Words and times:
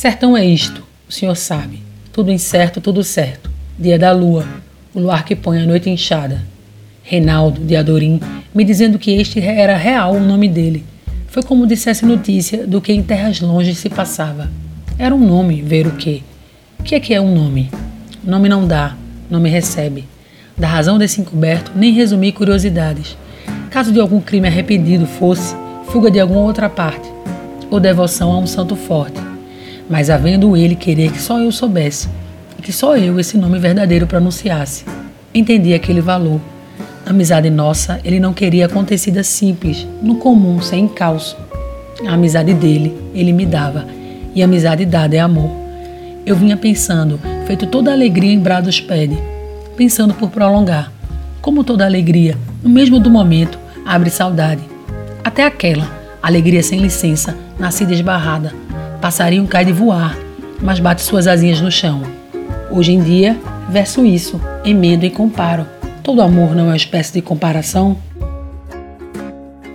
Sertão 0.00 0.34
é 0.34 0.42
isto, 0.42 0.82
o 1.06 1.12
senhor 1.12 1.34
sabe. 1.34 1.82
Tudo 2.10 2.32
incerto, 2.32 2.80
tudo 2.80 3.04
certo. 3.04 3.50
Dia 3.78 3.98
da 3.98 4.12
lua, 4.12 4.46
o 4.94 4.98
luar 4.98 5.26
que 5.26 5.36
põe 5.36 5.60
a 5.60 5.66
noite 5.66 5.90
inchada. 5.90 6.40
Reinaldo, 7.02 7.60
de 7.60 7.76
Adorim, 7.76 8.18
me 8.54 8.64
dizendo 8.64 8.98
que 8.98 9.10
este 9.10 9.40
era 9.40 9.76
real 9.76 10.14
o 10.14 10.18
nome 10.18 10.48
dele. 10.48 10.86
Foi 11.26 11.42
como 11.42 11.66
dissesse 11.66 12.06
notícia 12.06 12.66
do 12.66 12.80
que 12.80 12.94
em 12.94 13.02
terras 13.02 13.42
longes 13.42 13.76
se 13.76 13.90
passava. 13.90 14.50
Era 14.98 15.14
um 15.14 15.18
nome, 15.18 15.60
ver 15.60 15.86
o 15.86 15.92
quê? 15.92 16.22
O 16.78 16.82
que 16.82 16.94
é 16.94 17.00
que 17.00 17.12
é 17.12 17.20
um 17.20 17.34
nome? 17.34 17.70
Nome 18.24 18.48
não 18.48 18.66
dá, 18.66 18.96
nome 19.28 19.50
recebe. 19.50 20.08
Da 20.56 20.66
razão 20.66 20.96
desse 20.96 21.20
encoberto, 21.20 21.72
nem 21.76 21.92
resumi 21.92 22.32
curiosidades. 22.32 23.18
Caso 23.68 23.92
de 23.92 24.00
algum 24.00 24.18
crime 24.18 24.48
arrependido 24.48 25.04
fosse, 25.04 25.54
fuga 25.88 26.10
de 26.10 26.18
alguma 26.18 26.40
outra 26.40 26.70
parte, 26.70 27.06
ou 27.70 27.78
devoção 27.78 28.32
a 28.32 28.38
um 28.38 28.46
santo 28.46 28.74
forte. 28.74 29.29
Mas 29.90 30.08
havendo 30.08 30.56
ele 30.56 30.74
querer 30.74 31.12
que 31.12 31.20
só 31.20 31.38
eu 31.38 31.52
soubesse, 31.52 32.08
e 32.58 32.62
que 32.62 32.72
só 32.72 32.96
eu 32.96 33.20
esse 33.20 33.36
nome 33.36 33.58
verdadeiro 33.58 34.06
pronunciasse, 34.06 34.86
entendi 35.34 35.74
aquele 35.74 36.00
valor 36.00 36.40
amizade 37.10 37.50
nossa, 37.50 38.00
ele 38.04 38.20
não 38.20 38.32
queria 38.32 38.66
acontecida 38.66 39.24
simples, 39.24 39.86
no 40.00 40.16
comum, 40.16 40.60
sem 40.60 40.84
encalço. 40.84 41.36
A 42.06 42.14
amizade 42.14 42.54
dele, 42.54 42.96
ele 43.14 43.32
me 43.32 43.44
dava, 43.44 43.86
e 44.34 44.42
amizade 44.42 44.86
dada 44.86 45.16
é 45.16 45.18
amor. 45.18 45.50
Eu 46.24 46.36
vinha 46.36 46.56
pensando, 46.56 47.18
feito 47.46 47.66
toda 47.66 47.92
alegria 47.92 48.32
em 48.32 48.38
brados 48.38 48.80
pede, 48.80 49.18
pensando 49.76 50.14
por 50.14 50.30
prolongar. 50.30 50.92
Como 51.40 51.64
toda 51.64 51.84
alegria, 51.84 52.36
no 52.62 52.70
mesmo 52.70 53.00
do 53.00 53.10
momento, 53.10 53.58
abre 53.84 54.10
saudade. 54.10 54.62
Até 55.24 55.44
aquela, 55.44 55.90
alegria 56.22 56.62
sem 56.62 56.78
licença, 56.78 57.36
nascida 57.58 57.92
esbarrada. 57.92 58.52
Passarinho 59.00 59.46
cai 59.46 59.64
de 59.64 59.72
voar, 59.72 60.16
mas 60.60 60.80
bate 60.80 61.02
suas 61.02 61.26
asinhas 61.26 61.60
no 61.60 61.70
chão. 61.70 62.02
Hoje 62.70 62.92
em 62.92 63.02
dia, 63.02 63.38
verso 63.68 64.04
isso, 64.04 64.40
emendo 64.64 65.04
e 65.04 65.10
comparo 65.10 65.66
Todo 66.02 66.22
amor 66.22 66.54
não 66.54 66.64
é 66.64 66.68
uma 66.68 66.76
espécie 66.76 67.12
de 67.12 67.20
comparação? 67.20 67.96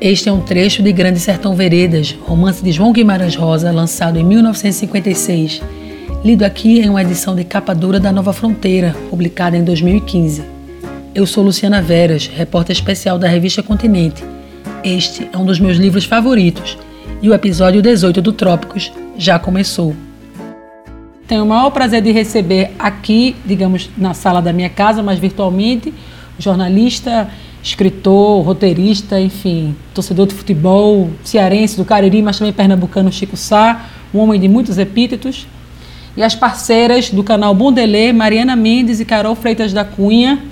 Este 0.02 0.28
é 0.28 0.31
um 0.31 0.42
trecho 0.42 0.81
de 0.81 0.92
Grande 0.92 1.20
Sertão 1.20 1.56
Veredas, 1.56 2.12
romance 2.12 2.64
de 2.64 2.72
João 2.72 2.92
Guimarães 2.92 3.36
Rosa, 3.36 3.72
lançado 3.72 4.20
em 4.20 4.23
1956, 4.23 5.62
lido 6.23 6.44
aqui 6.44 6.80
em 6.80 6.90
uma 6.90 7.02
edição 7.02 7.36
de 7.36 7.44
capa 7.44 7.73
dura 7.73 8.00
da 8.00 8.12
Nova 8.12 8.34
Fronteira, 8.34 8.96
publicada 9.09 9.56
em 9.56 9.64
2015. 9.64 10.44
Eu 11.14 11.26
sou 11.26 11.44
Luciana 11.44 11.81
Veras, 11.81 12.28
repórter 12.28 12.76
especial 12.76 13.20
da 13.20 13.28
revista 13.28 13.62
Continente. 13.62 14.23
Este 14.84 15.30
é 15.31 15.38
um 15.38 15.46
dos 15.46 15.59
meus 15.59 15.78
livros 15.78 16.06
favoritos 16.06 16.78
e 17.22 17.30
o 17.30 17.34
episódio 17.34 17.81
18 17.81 18.22
do 18.22 18.34
Trópicos 18.34 18.92
já 19.18 19.40
começou. 19.40 19.96
Tenho 21.28 21.44
o 21.44 21.48
maior 21.48 21.72
prazer 21.72 22.02
de 22.02 22.12
receber 22.12 22.72
aqui, 22.78 23.36
digamos, 23.46 23.90
na 23.98 24.14
sala 24.14 24.42
da 24.42 24.54
minha 24.54 24.70
casa, 24.70 25.02
mas 25.02 25.18
virtualmente, 25.18 25.94
jornalista, 26.38 27.30
escritor, 27.64 28.44
roteirista, 28.44 29.20
enfim, 29.20 29.76
torcedor 29.94 30.28
de 30.28 30.36
futebol, 30.36 31.10
cearense 31.24 31.78
do 31.78 31.84
Cariri, 31.84 32.22
mas 32.22 32.38
também 32.38 32.54
pernambucano 32.54 33.12
Chico 33.12 33.36
Sá, 33.36 33.88
um 34.14 34.20
homem 34.20 34.40
de 34.40 34.48
muitos 34.48 34.78
epítetos. 34.78 35.48
E 36.16 36.22
as 36.22 36.36
parceiras 36.36 37.10
do 37.10 37.24
canal 37.24 37.56
Bondelê, 37.56 38.14
Mariana 38.14 38.56
Mendes 38.56 39.00
e 39.00 39.06
Carol 39.06 39.36
Freitas 39.36 39.74
da 39.74 39.84
Cunha. 39.84 40.44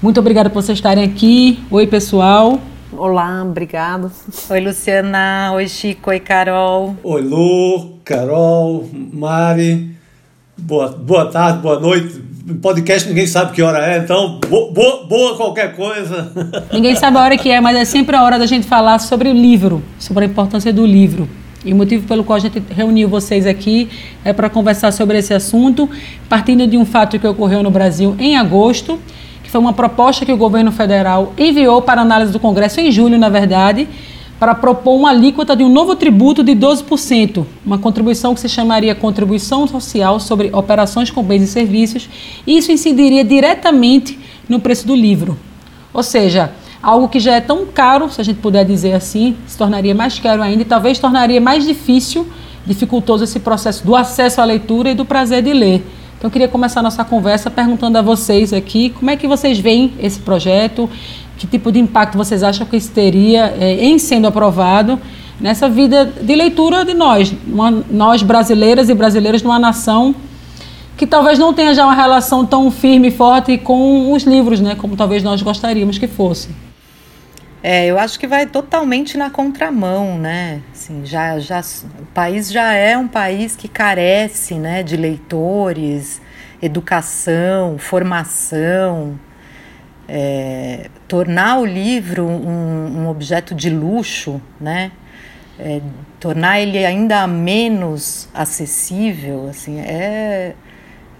Muito 0.00 0.20
obrigada 0.20 0.48
por 0.48 0.62
vocês 0.62 0.78
estarem 0.78 1.04
aqui. 1.04 1.58
Oi, 1.70 1.86
pessoal. 1.88 2.60
Olá, 2.98 3.44
obrigado. 3.44 4.10
Oi, 4.50 4.60
Luciana. 4.60 5.52
Oi, 5.54 5.68
Chico. 5.68 6.10
Oi, 6.10 6.18
Carol. 6.18 6.96
Oi, 7.04 7.22
Lu, 7.22 8.00
Carol, 8.04 8.90
Mari. 8.92 9.94
Boa, 10.56 10.88
boa 10.88 11.26
tarde, 11.26 11.60
boa 11.60 11.78
noite 11.78 12.28
podcast 12.54 13.06
ninguém 13.06 13.26
sabe 13.26 13.52
que 13.52 13.62
hora 13.62 13.84
é, 13.86 13.98
então 13.98 14.40
boa, 14.48 15.04
boa 15.06 15.36
qualquer 15.36 15.76
coisa. 15.76 16.32
Ninguém 16.72 16.96
sabe 16.96 17.18
a 17.18 17.20
hora 17.20 17.36
que 17.36 17.50
é, 17.50 17.60
mas 17.60 17.76
é 17.76 17.84
sempre 17.84 18.16
a 18.16 18.22
hora 18.22 18.38
da 18.38 18.46
gente 18.46 18.66
falar 18.66 18.98
sobre 19.00 19.28
o 19.28 19.32
livro, 19.32 19.82
sobre 19.98 20.24
a 20.24 20.26
importância 20.26 20.72
do 20.72 20.86
livro. 20.86 21.28
E 21.62 21.72
o 21.72 21.76
motivo 21.76 22.06
pelo 22.06 22.24
qual 22.24 22.36
a 22.36 22.40
gente 22.40 22.62
reuniu 22.70 23.08
vocês 23.08 23.46
aqui 23.46 23.90
é 24.24 24.32
para 24.32 24.48
conversar 24.48 24.92
sobre 24.92 25.18
esse 25.18 25.34
assunto, 25.34 25.90
partindo 26.28 26.66
de 26.66 26.78
um 26.78 26.86
fato 26.86 27.18
que 27.18 27.26
ocorreu 27.26 27.62
no 27.62 27.70
Brasil 27.70 28.16
em 28.18 28.36
agosto, 28.36 28.98
que 29.48 29.52
foi 29.52 29.62
uma 29.62 29.72
proposta 29.72 30.26
que 30.26 30.32
o 30.32 30.36
governo 30.36 30.70
federal 30.70 31.32
enviou 31.38 31.80
para 31.80 32.02
análise 32.02 32.30
do 32.30 32.38
Congresso 32.38 32.82
em 32.82 32.92
julho, 32.92 33.18
na 33.18 33.30
verdade, 33.30 33.88
para 34.38 34.54
propor 34.54 34.94
uma 34.94 35.08
alíquota 35.08 35.56
de 35.56 35.64
um 35.64 35.70
novo 35.70 35.96
tributo 35.96 36.44
de 36.44 36.52
12%, 36.54 37.46
uma 37.64 37.78
contribuição 37.78 38.34
que 38.34 38.42
se 38.42 38.48
chamaria 38.48 38.94
Contribuição 38.94 39.66
Social 39.66 40.20
sobre 40.20 40.50
Operações 40.52 41.10
com 41.10 41.22
Bens 41.22 41.44
e 41.44 41.46
Serviços, 41.46 42.10
e 42.46 42.58
isso 42.58 42.70
incidiria 42.70 43.24
diretamente 43.24 44.18
no 44.46 44.60
preço 44.60 44.86
do 44.86 44.94
livro. 44.94 45.38
Ou 45.94 46.02
seja, 46.02 46.52
algo 46.82 47.08
que 47.08 47.18
já 47.18 47.36
é 47.36 47.40
tão 47.40 47.64
caro, 47.64 48.10
se 48.10 48.20
a 48.20 48.24
gente 48.24 48.40
puder 48.40 48.66
dizer 48.66 48.92
assim, 48.92 49.34
se 49.46 49.56
tornaria 49.56 49.94
mais 49.94 50.18
caro 50.18 50.42
ainda 50.42 50.60
e 50.60 50.66
talvez 50.66 50.98
tornaria 50.98 51.40
mais 51.40 51.66
difícil, 51.66 52.28
dificultoso 52.66 53.24
esse 53.24 53.40
processo 53.40 53.82
do 53.86 53.96
acesso 53.96 54.42
à 54.42 54.44
leitura 54.44 54.90
e 54.90 54.94
do 54.94 55.06
prazer 55.06 55.42
de 55.42 55.54
ler. 55.54 55.82
Então, 56.18 56.26
eu 56.26 56.32
queria 56.32 56.48
começar 56.48 56.80
a 56.80 56.82
nossa 56.82 57.04
conversa 57.04 57.48
perguntando 57.48 57.96
a 57.96 58.02
vocês 58.02 58.52
aqui 58.52 58.90
como 58.90 59.08
é 59.08 59.16
que 59.16 59.28
vocês 59.28 59.58
veem 59.60 59.94
esse 60.00 60.18
projeto 60.18 60.90
que 61.36 61.46
tipo 61.46 61.70
de 61.70 61.78
impacto 61.78 62.18
vocês 62.18 62.42
acham 62.42 62.66
que 62.66 62.76
isso 62.76 62.90
teria 62.90 63.54
é, 63.60 63.84
em 63.84 64.00
sendo 64.00 64.26
aprovado 64.26 64.98
nessa 65.40 65.68
vida 65.68 66.04
de 66.04 66.34
leitura 66.34 66.84
de 66.84 66.92
nós, 66.92 67.32
uma, 67.46 67.70
nós 67.88 68.24
brasileiras 68.24 68.88
e 68.88 68.94
brasileiros 68.94 69.42
numa 69.42 69.60
nação 69.60 70.12
que 70.96 71.06
talvez 71.06 71.38
não 71.38 71.54
tenha 71.54 71.72
já 71.72 71.84
uma 71.84 71.94
relação 71.94 72.44
tão 72.44 72.68
firme 72.72 73.06
e 73.06 73.10
forte 73.12 73.56
com 73.56 74.12
os 74.12 74.24
livros, 74.24 74.60
né, 74.60 74.74
como 74.74 74.96
talvez 74.96 75.22
nós 75.22 75.40
gostaríamos 75.40 75.96
que 75.96 76.08
fosse. 76.08 76.48
É, 77.62 77.86
eu 77.86 77.98
acho 77.98 78.20
que 78.20 78.26
vai 78.26 78.46
totalmente 78.46 79.18
na 79.18 79.30
contramão, 79.30 80.16
né? 80.16 80.62
Assim, 80.72 81.04
já, 81.04 81.38
já, 81.40 81.60
o 82.00 82.06
país 82.06 82.50
já 82.52 82.72
é 82.72 82.96
um 82.96 83.08
país 83.08 83.56
que 83.56 83.66
carece, 83.66 84.54
né, 84.54 84.82
de 84.84 84.96
leitores, 84.96 86.20
educação, 86.62 87.76
formação, 87.76 89.18
é, 90.08 90.88
tornar 91.08 91.58
o 91.58 91.66
livro 91.66 92.24
um, 92.24 93.02
um, 93.02 93.08
objeto 93.08 93.54
de 93.54 93.70
luxo, 93.70 94.40
né? 94.60 94.92
É, 95.58 95.80
tornar 96.20 96.60
ele 96.60 96.84
ainda 96.84 97.26
menos 97.26 98.28
acessível, 98.32 99.48
assim, 99.48 99.80
é, 99.80 100.54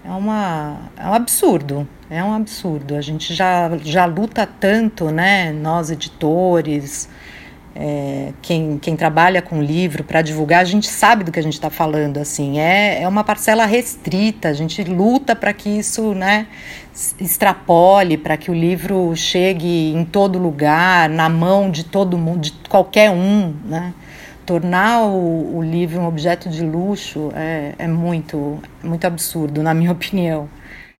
é, 0.05 0.09
uma, 0.09 0.77
é 0.97 1.05
um 1.05 1.13
absurdo, 1.13 1.85
é 2.09 2.23
um 2.23 2.33
absurdo. 2.33 2.95
A 2.95 3.01
gente 3.01 3.33
já, 3.33 3.69
já 3.83 4.05
luta 4.05 4.47
tanto, 4.47 5.11
né? 5.11 5.51
Nós 5.51 5.91
editores, 5.91 7.07
é, 7.75 8.33
quem, 8.41 8.79
quem 8.79 8.95
trabalha 8.95 9.41
com 9.41 9.61
livro 9.61 10.03
para 10.03 10.21
divulgar, 10.21 10.61
a 10.61 10.65
gente 10.65 10.87
sabe 10.87 11.23
do 11.23 11.31
que 11.31 11.39
a 11.39 11.43
gente 11.43 11.53
está 11.53 11.69
falando, 11.69 12.17
assim, 12.17 12.59
é, 12.59 13.03
é 13.03 13.07
uma 13.07 13.23
parcela 13.23 13.65
restrita, 13.65 14.49
a 14.49 14.53
gente 14.53 14.83
luta 14.83 15.35
para 15.35 15.53
que 15.53 15.69
isso, 15.69 16.13
né, 16.13 16.47
extrapole, 17.19 18.17
para 18.17 18.35
que 18.35 18.49
o 18.49 18.53
livro 18.53 19.15
chegue 19.15 19.93
em 19.93 20.03
todo 20.03 20.39
lugar, 20.39 21.07
na 21.07 21.29
mão 21.29 21.69
de 21.69 21.85
todo 21.85 22.17
mundo, 22.17 22.41
de 22.41 22.51
qualquer 22.67 23.11
um, 23.11 23.53
né, 23.63 23.93
tornar 24.45 25.03
o, 25.03 25.57
o 25.57 25.61
livro 25.61 26.01
um 26.01 26.07
objeto 26.07 26.49
de 26.49 26.63
luxo 26.63 27.31
é, 27.35 27.75
é 27.77 27.87
muito, 27.87 28.59
muito 28.83 29.05
absurdo, 29.05 29.61
na 29.61 29.73
minha 29.73 29.91
opinião. 29.93 30.49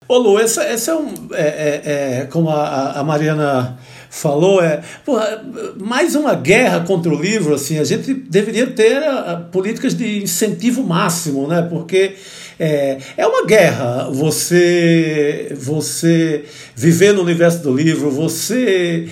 Ô 0.10 0.18
Lu, 0.18 0.40
esse, 0.40 0.60
esse 0.60 0.90
é 0.90 0.96
um, 0.96 1.14
é, 1.34 1.44
é, 1.44 2.22
é 2.22 2.26
como 2.32 2.50
a, 2.50 2.94
a 2.94 3.04
Mariana 3.04 3.78
falou, 4.10 4.60
é 4.60 4.82
porra, 5.06 5.46
mais 5.78 6.16
uma 6.16 6.34
guerra 6.34 6.80
contra 6.80 7.14
o 7.14 7.22
livro, 7.22 7.54
assim, 7.54 7.78
a 7.78 7.84
gente 7.84 8.16
deveria 8.16 8.66
ter 8.66 9.04
a, 9.04 9.20
a, 9.20 9.36
políticas 9.36 9.94
de 9.94 10.24
incentivo 10.24 10.82
máximo, 10.82 11.48
né? 11.48 11.62
Porque 11.62 12.16
é, 12.60 12.98
é 13.16 13.28
uma 13.28 13.46
guerra 13.46 14.10
você, 14.10 15.56
você 15.56 16.44
viver 16.76 17.14
no 17.14 17.22
universo 17.22 17.62
do 17.62 17.72
livro, 17.72 18.10
você 18.10 19.08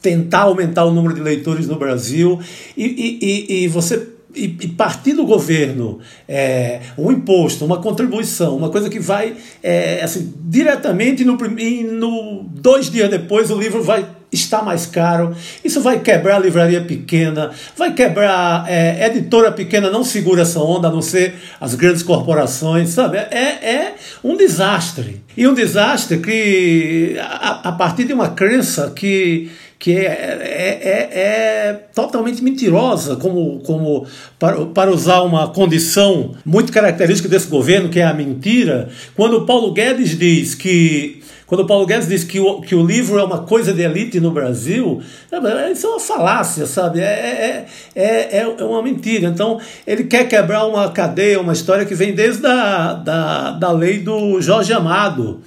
tentar 0.00 0.44
aumentar 0.44 0.86
o 0.86 0.90
número 0.90 1.14
de 1.14 1.20
leitores 1.20 1.66
no 1.66 1.76
Brasil 1.76 2.40
e, 2.74 2.86
e, 2.86 3.18
e, 3.20 3.64
e 3.64 3.68
você 3.68 4.13
e, 4.34 4.44
e 4.44 4.68
partir 4.68 5.12
do 5.12 5.24
governo 5.24 5.98
é, 6.28 6.80
um 6.98 7.10
imposto, 7.10 7.64
uma 7.64 7.80
contribuição, 7.80 8.56
uma 8.56 8.70
coisa 8.70 8.90
que 8.90 8.98
vai 8.98 9.36
é, 9.62 10.02
assim, 10.02 10.32
diretamente 10.40 11.24
no, 11.24 11.36
no 11.36 12.44
dois 12.54 12.90
dias 12.90 13.08
depois 13.10 13.50
o 13.50 13.58
livro 13.58 13.82
vai 13.82 14.06
estar 14.34 14.62
mais 14.62 14.84
caro. 14.86 15.34
Isso 15.64 15.80
vai 15.80 16.00
quebrar 16.00 16.36
a 16.36 16.38
livraria 16.40 16.82
pequena, 16.82 17.52
vai 17.76 17.94
quebrar 17.94 18.68
é, 18.68 19.06
editora 19.06 19.52
pequena, 19.52 19.90
não 19.90 20.04
segura 20.04 20.42
essa 20.42 20.60
onda, 20.60 20.88
a 20.88 20.90
não 20.90 21.00
ser 21.00 21.34
as 21.60 21.74
grandes 21.74 22.02
corporações, 22.02 22.90
sabe? 22.90 23.16
É, 23.16 23.58
é 23.62 23.94
um 24.22 24.36
desastre. 24.36 25.22
E 25.36 25.46
um 25.46 25.54
desastre 25.54 26.18
que, 26.18 27.16
a, 27.20 27.68
a 27.68 27.72
partir 27.72 28.04
de 28.04 28.12
uma 28.12 28.30
crença 28.30 28.90
que 28.90 29.50
que 29.84 29.92
é, 29.92 30.06
é, 30.06 30.80
é, 30.82 31.20
é, 31.20 31.72
totalmente 31.94 32.42
mentirosa, 32.42 33.16
como, 33.16 33.60
como 33.60 34.06
para, 34.38 34.64
para 34.64 34.90
usar 34.90 35.20
uma 35.20 35.48
condição 35.48 36.34
muito 36.42 36.72
característica 36.72 37.28
desse 37.28 37.48
governo, 37.48 37.90
que 37.90 38.00
é 38.00 38.04
a 38.06 38.14
mentira, 38.14 38.88
quando 39.14 39.34
o 39.34 39.44
Paulo 39.44 39.74
Guedes 39.74 40.18
diz 40.18 40.54
que 40.54 41.22
quando 41.44 41.60
o 41.60 41.66
Paulo 41.66 41.84
Guedes 41.84 42.08
diz 42.08 42.24
que 42.24 42.40
o, 42.40 42.62
que 42.62 42.74
o 42.74 42.82
livro 42.82 43.18
é 43.18 43.24
uma 43.24 43.42
coisa 43.42 43.74
de 43.74 43.82
elite 43.82 44.18
no 44.20 44.30
Brasil, 44.30 45.02
isso 45.70 45.86
é 45.86 45.90
uma 45.90 46.00
falácia, 46.00 46.64
sabe? 46.64 47.00
É, 47.00 47.66
é, 47.94 48.02
é, 48.02 48.38
é 48.38 48.64
uma 48.64 48.82
mentira. 48.82 49.28
Então, 49.28 49.60
ele 49.86 50.04
quer 50.04 50.26
quebrar 50.26 50.64
uma 50.64 50.90
cadeia, 50.92 51.38
uma 51.38 51.52
história 51.52 51.84
que 51.84 51.94
vem 51.94 52.14
desde 52.14 52.46
a 52.46 52.94
da, 52.94 53.50
da 53.50 53.70
lei 53.70 53.98
do 53.98 54.40
Jorge 54.40 54.72
Amado, 54.72 55.42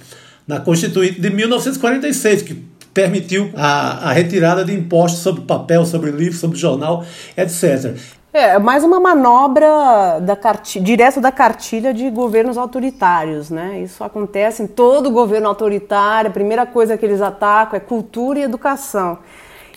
na 0.46 0.60
Constituinte 0.60 1.20
de 1.20 1.28
1946, 1.28 2.42
que 2.42 2.67
permitiu 2.98 3.52
a, 3.54 4.08
a 4.10 4.12
retirada 4.12 4.64
de 4.64 4.74
impostos 4.74 5.20
sobre 5.20 5.42
papel, 5.42 5.84
sobre 5.84 6.10
livro, 6.10 6.36
sobre 6.36 6.58
jornal, 6.58 7.04
etc. 7.36 7.96
É, 8.32 8.58
mais 8.58 8.82
uma 8.82 8.98
manobra 8.98 10.18
da 10.20 10.34
cartilha, 10.34 10.84
direto 10.84 11.20
da 11.20 11.30
cartilha 11.30 11.94
de 11.94 12.10
governos 12.10 12.58
autoritários, 12.58 13.50
né? 13.50 13.80
Isso 13.80 14.02
acontece 14.02 14.64
em 14.64 14.66
todo 14.66 15.12
governo 15.12 15.46
autoritário, 15.46 16.28
a 16.28 16.32
primeira 16.32 16.66
coisa 16.66 16.98
que 16.98 17.06
eles 17.06 17.22
atacam 17.22 17.76
é 17.76 17.80
cultura 17.80 18.40
e 18.40 18.42
educação. 18.42 19.20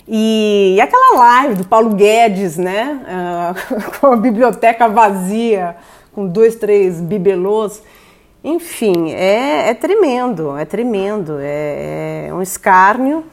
E, 0.08 0.74
e 0.76 0.82
aquela 0.82 1.20
live 1.20 1.54
do 1.54 1.66
Paulo 1.66 1.92
Guedes, 1.92 2.58
né? 2.58 3.02
Uh, 3.06 3.92
com 4.02 4.08
a 4.08 4.18
biblioteca 4.18 4.90
vazia, 4.90 5.76
com 6.12 6.26
dois, 6.26 6.56
três 6.56 7.00
bibelôs. 7.00 7.84
Enfim, 8.44 9.12
é, 9.12 9.70
é 9.70 9.74
tremendo, 9.76 10.58
é 10.58 10.66
tremendo, 10.66 11.38
é, 11.40 12.28
é 12.28 12.34
um 12.34 12.42
escárnio. 12.42 13.24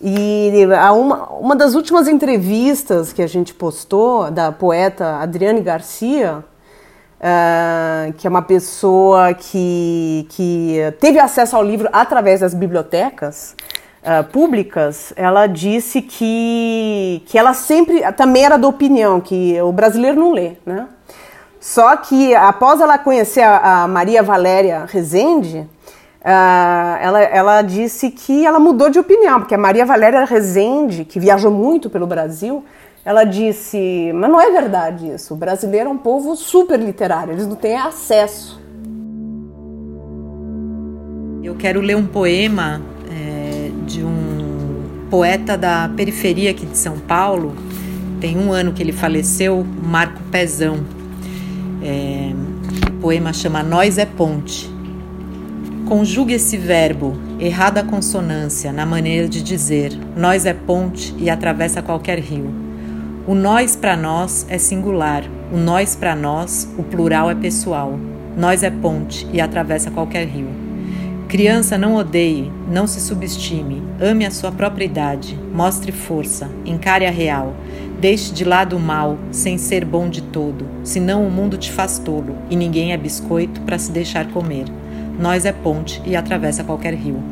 E 0.00 0.50
uma, 0.92 1.28
uma 1.30 1.56
das 1.56 1.74
últimas 1.74 2.08
entrevistas 2.08 3.12
que 3.12 3.22
a 3.22 3.26
gente 3.26 3.54
postou 3.54 4.30
da 4.30 4.52
poeta 4.52 5.20
Adriane 5.20 5.62
Garcia, 5.62 6.44
uh, 7.20 8.12
que 8.14 8.26
é 8.26 8.30
uma 8.30 8.42
pessoa 8.42 9.32
que, 9.32 10.26
que 10.30 10.78
teve 11.00 11.18
acesso 11.18 11.56
ao 11.56 11.64
livro 11.64 11.88
através 11.92 12.40
das 12.40 12.52
bibliotecas 12.52 13.54
uh, 14.02 14.24
públicas, 14.24 15.12
ela 15.16 15.46
disse 15.46 16.02
que, 16.02 17.22
que 17.26 17.38
ela 17.38 17.54
sempre 17.54 18.00
também 18.12 18.44
era 18.44 18.58
da 18.58 18.68
opinião 18.68 19.20
que 19.20 19.60
o 19.62 19.72
brasileiro 19.72 20.20
não 20.20 20.32
lê, 20.32 20.52
né? 20.66 20.88
Só 21.66 21.96
que 21.96 22.32
após 22.32 22.80
ela 22.80 22.96
conhecer 22.96 23.40
a, 23.40 23.82
a 23.82 23.88
Maria 23.88 24.22
Valéria 24.22 24.86
Rezende, 24.86 25.68
Uh, 26.26 26.98
ela, 27.00 27.22
ela 27.22 27.62
disse 27.62 28.10
que 28.10 28.44
ela 28.44 28.58
mudou 28.58 28.90
de 28.90 28.98
opinião, 28.98 29.38
porque 29.38 29.54
a 29.54 29.58
Maria 29.58 29.86
Valéria 29.86 30.24
Rezende, 30.24 31.04
que 31.04 31.20
viajou 31.20 31.52
muito 31.52 31.88
pelo 31.88 32.04
Brasil, 32.04 32.64
ela 33.04 33.22
disse: 33.22 34.10
Mas 34.12 34.28
não 34.28 34.40
é 34.40 34.50
verdade 34.50 35.08
isso. 35.08 35.34
O 35.34 35.36
brasileiro 35.36 35.88
é 35.88 35.92
um 35.92 35.96
povo 35.96 36.34
super 36.34 36.80
literário, 36.80 37.32
eles 37.32 37.46
não 37.46 37.54
têm 37.54 37.76
acesso. 37.76 38.60
Eu 41.44 41.54
quero 41.54 41.80
ler 41.80 41.94
um 41.94 42.06
poema 42.08 42.82
é, 43.08 43.70
de 43.86 44.02
um 44.02 45.06
poeta 45.08 45.56
da 45.56 45.88
periferia 45.96 46.50
aqui 46.50 46.66
de 46.66 46.76
São 46.76 46.98
Paulo. 46.98 47.54
Tem 48.20 48.36
um 48.36 48.52
ano 48.52 48.72
que 48.72 48.82
ele 48.82 48.92
faleceu, 48.92 49.64
Marco 49.80 50.20
Pezão. 50.24 50.95
É, 51.88 52.32
o 52.90 53.00
poema 53.00 53.32
chama 53.32 53.62
Nós 53.62 53.96
é 53.96 54.04
Ponte. 54.04 54.68
Conjugue 55.86 56.34
esse 56.34 56.56
verbo, 56.56 57.16
errada 57.38 57.84
consonância, 57.84 58.72
na 58.72 58.84
maneira 58.84 59.28
de 59.28 59.40
dizer: 59.40 59.96
nós 60.16 60.46
é 60.46 60.52
ponte 60.52 61.14
e 61.16 61.30
atravessa 61.30 61.80
qualquer 61.80 62.18
rio. 62.18 62.52
O 63.24 63.36
nós 63.36 63.76
para 63.76 63.96
nós 63.96 64.44
é 64.48 64.58
singular, 64.58 65.22
o 65.52 65.56
nós 65.56 65.94
para 65.94 66.16
nós, 66.16 66.68
o 66.76 66.82
plural 66.82 67.30
é 67.30 67.36
pessoal. 67.36 67.96
Nós 68.36 68.64
é 68.64 68.70
ponte 68.70 69.24
e 69.32 69.40
atravessa 69.40 69.88
qualquer 69.88 70.26
rio. 70.26 70.48
Criança, 71.28 71.78
não 71.78 71.94
odeie, 71.94 72.50
não 72.68 72.88
se 72.88 73.00
subestime, 73.00 73.80
ame 74.00 74.26
a 74.26 74.30
sua 74.30 74.50
própria 74.50 74.84
idade, 74.84 75.38
mostre 75.52 75.92
força, 75.92 76.48
encare 76.64 77.06
a 77.06 77.10
real, 77.10 77.54
deixe 78.00 78.32
de 78.32 78.44
lado 78.44 78.76
o 78.76 78.80
mal, 78.80 79.18
sem 79.30 79.58
ser 79.58 79.84
bom 79.84 80.08
de 80.08 80.22
todo, 80.22 80.66
senão 80.84 81.26
o 81.26 81.30
mundo 81.30 81.56
te 81.56 81.72
faz 81.72 81.98
tolo 81.98 82.36
e 82.50 82.56
ninguém 82.56 82.92
é 82.92 82.96
biscoito 82.96 83.60
para 83.62 83.78
se 83.78 83.90
deixar 83.90 84.28
comer. 84.28 84.66
Nós 85.18 85.44
é 85.44 85.52
ponte 85.52 86.02
e 86.04 86.14
atravessa 86.14 86.62
qualquer 86.62 86.94
rio. 86.94 87.22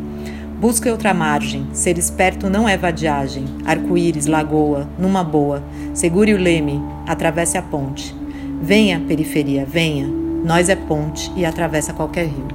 Busque 0.58 0.88
outra 0.88 1.12
margem, 1.12 1.66
ser 1.72 1.98
esperto 1.98 2.48
não 2.48 2.66
é 2.66 2.76
vadiagem. 2.76 3.44
Arco-íris, 3.66 4.26
lagoa, 4.26 4.88
numa 4.98 5.22
boa. 5.22 5.62
Segure 5.92 6.32
o 6.32 6.38
leme, 6.38 6.80
atravesse 7.06 7.58
a 7.58 7.62
ponte. 7.62 8.14
Venha, 8.62 8.98
periferia, 9.06 9.66
venha. 9.66 10.06
Nós 10.44 10.70
é 10.70 10.76
ponte 10.76 11.30
e 11.36 11.44
atravessa 11.44 11.92
qualquer 11.92 12.26
rio. 12.26 12.48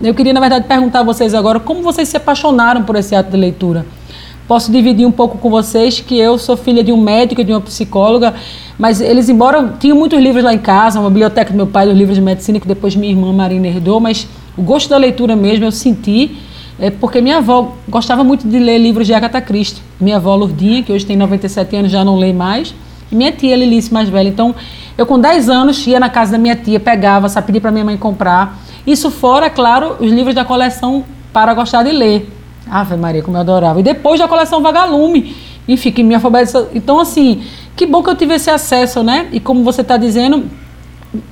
Eu 0.00 0.14
queria, 0.14 0.32
na 0.32 0.40
verdade, 0.40 0.68
perguntar 0.68 1.00
a 1.00 1.04
vocês 1.04 1.32
agora 1.32 1.58
como 1.58 1.82
vocês 1.82 2.08
se 2.08 2.16
apaixonaram 2.16 2.84
por 2.84 2.94
esse 2.96 3.14
ato 3.14 3.30
de 3.30 3.36
leitura. 3.36 3.86
Posso 4.48 4.72
dividir 4.72 5.06
um 5.06 5.12
pouco 5.12 5.38
com 5.38 5.50
vocês 5.50 6.00
que 6.00 6.18
eu 6.18 6.38
sou 6.38 6.56
filha 6.56 6.82
de 6.82 6.90
um 6.90 7.00
médico 7.00 7.42
e 7.42 7.44
de 7.44 7.52
uma 7.52 7.60
psicóloga 7.60 8.34
mas 8.78 9.00
eles, 9.00 9.28
embora 9.28 9.74
tinham 9.80 9.98
muitos 9.98 10.20
livros 10.20 10.44
lá 10.44 10.54
em 10.54 10.58
casa, 10.58 11.00
uma 11.00 11.10
biblioteca 11.10 11.50
do 11.50 11.56
meu 11.56 11.66
pai, 11.66 11.84
dos 11.84 11.96
livros 11.96 12.16
de 12.16 12.22
medicina, 12.22 12.60
que 12.60 12.68
depois 12.68 12.94
minha 12.94 13.10
irmã 13.10 13.32
Marina 13.32 13.66
herdou, 13.66 13.98
mas 13.98 14.28
o 14.56 14.62
gosto 14.62 14.88
da 14.88 14.96
leitura 14.96 15.34
mesmo 15.34 15.64
eu 15.64 15.72
senti, 15.72 16.38
é, 16.78 16.88
porque 16.88 17.20
minha 17.20 17.38
avó 17.38 17.74
gostava 17.88 18.22
muito 18.22 18.46
de 18.46 18.56
ler 18.56 18.78
livros 18.78 19.04
de 19.04 19.12
Agatha 19.12 19.40
Christie. 19.40 19.82
Minha 20.00 20.16
avó 20.16 20.36
Lourdinha, 20.36 20.84
que 20.84 20.92
hoje 20.92 21.04
tem 21.04 21.16
97 21.16 21.74
anos, 21.74 21.90
já 21.90 22.04
não 22.04 22.16
lê 22.16 22.32
mais, 22.32 22.72
e 23.10 23.16
minha 23.16 23.32
tia 23.32 23.56
Lilice, 23.56 23.92
mais 23.92 24.08
velha. 24.08 24.28
Então, 24.28 24.54
eu 24.96 25.04
com 25.04 25.18
10 25.18 25.48
anos 25.48 25.84
ia 25.84 25.98
na 25.98 26.08
casa 26.08 26.32
da 26.32 26.38
minha 26.38 26.54
tia, 26.54 26.78
pegava, 26.78 27.28
só 27.28 27.42
pedia 27.42 27.60
para 27.60 27.72
minha 27.72 27.84
mãe 27.84 27.96
comprar. 27.96 28.60
Isso 28.86 29.10
fora, 29.10 29.50
claro, 29.50 29.96
os 29.98 30.12
livros 30.12 30.36
da 30.36 30.44
coleção 30.44 31.04
para 31.32 31.52
gostar 31.52 31.82
de 31.82 31.90
ler. 31.90 32.30
Ave 32.70 32.96
Maria, 32.96 33.22
como 33.22 33.36
eu 33.36 33.40
adorava. 33.40 33.80
E 33.80 33.82
depois 33.82 34.18
da 34.20 34.28
coleção 34.28 34.60
Vagalume. 34.62 35.36
Enfim, 35.66 35.92
que 35.92 36.02
me 36.02 36.14
alfabetizou. 36.14 36.68
Então, 36.74 36.98
assim, 36.98 37.42
que 37.76 37.84
bom 37.84 38.02
que 38.02 38.08
eu 38.08 38.16
tive 38.16 38.34
esse 38.34 38.50
acesso, 38.50 39.02
né? 39.02 39.28
E 39.32 39.38
como 39.38 39.62
você 39.62 39.82
está 39.82 39.98
dizendo, 39.98 40.44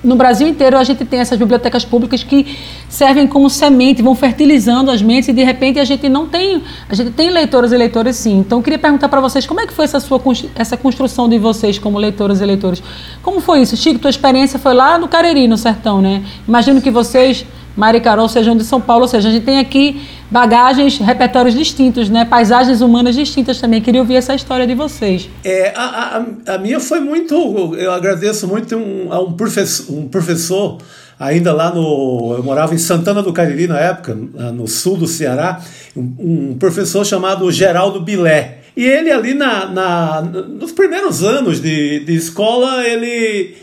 no 0.03 0.17
Brasil 0.17 0.49
inteiro 0.49 0.79
a 0.79 0.85
gente 0.85 1.05
tem 1.05 1.21
essas 1.21 1.39
bibliotecas 1.39 1.85
públicas 1.85 2.23
que 2.23 2.57
servem 2.89 3.27
como 3.27 3.51
semente, 3.51 4.03
vão 4.03 4.15
fertilizando 4.15 4.91
as 4.91 5.03
mentes 5.03 5.29
e 5.29 5.33
de 5.33 5.45
repente 5.45 5.79
a 5.79 5.85
gente 5.85 6.09
não 6.09 6.27
tem, 6.27 6.63
a 6.89 6.95
gente 6.95 7.11
tem 7.11 7.31
leitoras 7.31 7.73
e 7.73 7.77
leitores 7.77 8.17
sim. 8.17 8.39
Então 8.39 8.59
eu 8.59 8.63
queria 8.63 8.79
perguntar 8.79 9.09
para 9.09 9.21
vocês 9.21 9.47
como 9.47 9.61
é 9.61 9.67
que 9.67 9.73
foi 9.73 9.85
essa 9.85 10.01
sua 10.01 10.21
essa 10.55 10.77
construção 10.77 11.29
de 11.29 11.39
vocês 11.39 11.79
como 11.79 11.99
leitoras 11.99 12.41
e 12.41 12.47
leitores. 12.47 12.83
Como 13.23 13.41
foi 13.41 13.61
isso? 13.61 13.77
Chico, 13.77 13.99
tua 13.99 14.11
experiência 14.11 14.59
foi 14.59 14.73
lá 14.73 14.99
no 14.99 15.09
Cariri, 15.09 15.47
no 15.47 15.59
sertão, 15.59 16.01
né? 16.01 16.25
Imagino 16.49 16.81
que 16.81 16.91
vocês 16.91 17.45
Mari 17.77 17.99
e 17.99 18.01
Carol 18.01 18.29
sejam 18.29 18.57
de 18.57 18.65
São 18.65 18.81
Paulo, 18.81 19.03
ou 19.03 19.09
seja, 19.09 19.29
a 19.29 19.31
gente 19.33 19.45
tem 19.45 19.59
aqui 19.59 20.01
bagagens, 20.31 20.99
repertórios 20.99 21.55
distintos, 21.55 22.09
né? 22.09 22.25
paisagens 22.25 22.81
humanas 22.81 23.15
distintas 23.15 23.61
também. 23.61 23.83
Queria 23.83 24.01
ouvir 24.01 24.17
essa 24.17 24.35
história 24.35 24.67
de 24.67 24.75
vocês. 24.75 25.29
É, 25.45 25.73
a, 25.77 26.25
a, 26.47 26.55
a 26.55 26.59
minha 26.59 26.81
foi 26.81 27.01
muito. 27.01 27.75
Eu 27.77 27.93
agradeço 27.93 28.49
muito 28.49 28.75
um, 28.77 29.13
a 29.13 29.21
um 29.21 29.33
professor, 29.33 29.95
um 29.95 30.09
professor 30.09 30.79
ainda 31.21 31.53
lá 31.53 31.75
no. 31.75 32.35
Eu 32.37 32.43
morava 32.43 32.75
em 32.75 32.79
Santana 32.79 33.23
do 33.23 33.33
Cariri 33.33 33.67
na 33.67 33.79
época, 33.79 34.15
no 34.15 34.67
sul 34.67 34.97
do 34.97 35.07
Ceará, 35.07 35.61
um, 35.95 36.15
um 36.19 36.57
professor 36.59 37.05
chamado 37.05 37.51
Geraldo 37.53 38.01
Bilé. 38.01 38.59
E 38.77 38.85
ele 38.85 39.11
ali 39.11 39.33
na, 39.33 39.67
na, 39.67 40.23
nos 40.23 40.73
primeiros 40.73 41.23
anos 41.23 41.61
de, 41.61 42.01
de 42.01 42.15
escola, 42.15 42.87
ele 42.87 43.55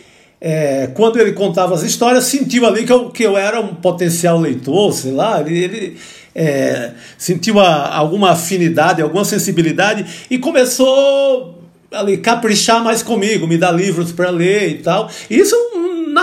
é, 0.45 0.89
quando 0.93 1.17
ele 1.17 1.31
contava 1.31 1.73
as 1.73 1.83
histórias, 1.83 2.25
sentiu 2.25 2.65
ali 2.65 2.85
que 2.85 2.91
eu, 2.91 3.09
que 3.09 3.23
eu 3.23 3.38
era 3.38 3.62
um 3.62 3.75
potencial 3.75 4.38
leitor, 4.38 4.91
sei 4.91 5.13
lá, 5.13 5.39
ele, 5.39 5.57
ele 5.57 5.97
é, 6.35 6.91
sentiu 7.17 7.62
a, 7.62 7.95
alguma 7.95 8.31
afinidade, 8.31 9.01
alguma 9.01 9.23
sensibilidade 9.23 10.05
e 10.29 10.38
começou 10.38 11.63
ali 11.89 12.17
caprichar 12.17 12.83
mais 12.83 13.01
comigo, 13.01 13.47
me 13.47 13.57
dar 13.57 13.71
livros 13.71 14.12
para 14.12 14.29
ler 14.31 14.69
e 14.69 14.77
tal. 14.79 15.09
E 15.29 15.39
isso 15.39 15.55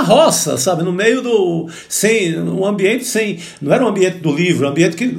na 0.01 0.07
roça, 0.07 0.57
sabe, 0.57 0.83
no 0.83 0.93
meio 0.93 1.23
do 1.23 1.69
sem 1.89 2.39
um 2.41 2.65
ambiente 2.65 3.05
sem, 3.05 3.39
não 3.61 3.73
era 3.73 3.85
um 3.85 3.89
ambiente 3.89 4.19
do 4.19 4.33
livro, 4.33 4.67
um 4.67 4.71
ambiente 4.71 4.97
que 4.97 5.19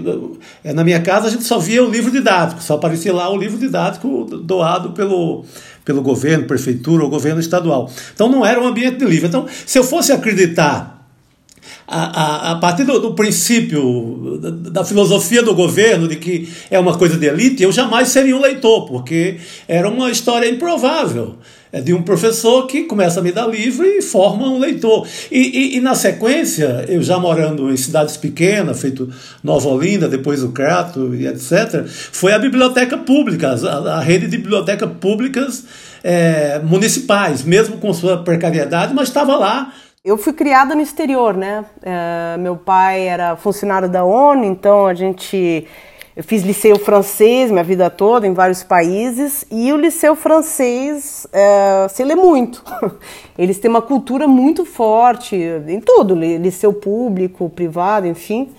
é, 0.63 0.73
na 0.73 0.83
minha 0.83 1.00
casa 1.00 1.27
a 1.27 1.29
gente 1.29 1.43
só 1.43 1.59
via 1.59 1.83
o 1.83 1.89
livro 1.89 2.11
didático, 2.11 2.61
só 2.61 2.75
aparecia 2.75 3.13
lá 3.13 3.29
o 3.29 3.38
livro 3.38 3.57
didático 3.57 4.25
doado 4.25 4.91
pelo 4.91 5.45
pelo 5.83 6.03
governo, 6.03 6.45
prefeitura 6.45 7.03
ou 7.03 7.09
governo 7.09 7.39
estadual. 7.39 7.89
Então 8.13 8.29
não 8.29 8.45
era 8.45 8.61
um 8.61 8.67
ambiente 8.67 8.97
de 8.97 9.05
livro. 9.05 9.27
Então, 9.27 9.47
se 9.65 9.79
eu 9.79 9.83
fosse 9.83 10.11
acreditar 10.11 11.07
a, 11.88 12.03
a, 12.03 12.51
a 12.51 12.55
partir 12.57 12.83
do, 12.83 13.00
do 13.00 13.13
princípio 13.13 14.38
da, 14.39 14.50
da, 14.50 14.85
filosofia 14.85 15.41
do 15.41 15.55
governo 15.55 16.07
de 16.07 16.17
que 16.17 16.47
é 16.69 16.79
uma 16.79 16.97
coisa 16.97 17.17
de 17.17 17.25
elite, 17.25 17.63
eu 17.63 17.71
jamais 17.71 18.09
seria 18.09 18.38
um 18.38 18.41
leitor, 18.41 18.85
porque 18.88 19.38
era 19.67 19.89
uma 19.89 20.11
história 20.11 20.47
improvável. 20.47 21.38
É 21.72 21.80
de 21.80 21.94
um 21.94 22.01
professor 22.01 22.68
que 22.68 22.84
começa 22.84 23.20
a 23.20 23.24
me 23.24 23.32
dar 23.32 23.48
livro 23.48 23.86
e 23.86 24.01
forma 24.01 24.48
um 24.48 24.60
leitor. 24.60 25.08
E, 25.32 25.40
e, 25.40 25.78
e, 25.78 25.82
na 25.82 25.96
sequência, 25.96 26.86
eu 26.88 27.01
já 27.01 27.18
morando 27.18 27.72
em 27.72 27.78
cidades 27.78 28.18
pequenas, 28.18 28.82
feito 28.82 29.10
Nova 29.44 29.70
Olinda, 29.70 30.10
depois 30.10 30.44
o 30.44 30.51
Crato 30.51 31.16
e 31.16 31.28
etc., 31.28 31.86
foi 31.88 32.34
a 32.34 32.40
biblioteca 32.40 32.98
pública, 32.98 33.56
a, 33.56 33.98
a 33.98 34.00
rede 34.01 34.28
de 34.28 34.38
bibliotecas 34.38 34.90
públicas 35.00 35.63
é, 36.04 36.60
municipais, 36.60 37.44
mesmo 37.44 37.78
com 37.78 37.94
sua 37.94 38.24
precariedade, 38.24 38.94
mas 38.94 39.08
estava 39.08 39.38
lá. 39.38 39.72
Eu 40.04 40.18
fui 40.18 40.34
criada 40.34 40.74
no 40.74 40.82
exterior, 40.82 41.38
né? 41.38 41.63
É, 41.84 42.36
meu 42.38 42.58
pai 42.58 43.08
era 43.08 43.36
funcionário 43.36 43.88
da 43.88 44.04
ONU, 44.04 44.44
então 44.44 44.88
a 44.88 44.96
gente 44.96 45.68
eu 46.15 46.24
fiz 46.24 46.44
liceu 46.44 46.77
francês 46.77 47.50
minha 47.50 47.63
vida 47.63 47.89
toda 47.89 48.27
em 48.27 48.34
vários 48.34 48.63
países 48.63 49.46
e 49.50 49.72
o 49.72 49.77
liceu 49.77 50.13
francês 50.13 51.25
é, 51.32 51.88
se 51.89 52.03
lê 52.03 52.15
muito. 52.15 52.63
Eles 53.38 53.60
têm 53.60 53.70
uma 53.72 53.82
cultura 53.82 54.27
muito 54.27 54.65
forte 54.65 55.36
em 55.36 55.80
tudo, 55.80 56.13
liceu 56.13 56.74
público, 56.74 57.50
privado, 57.50 58.08
enfim. 58.08 58.50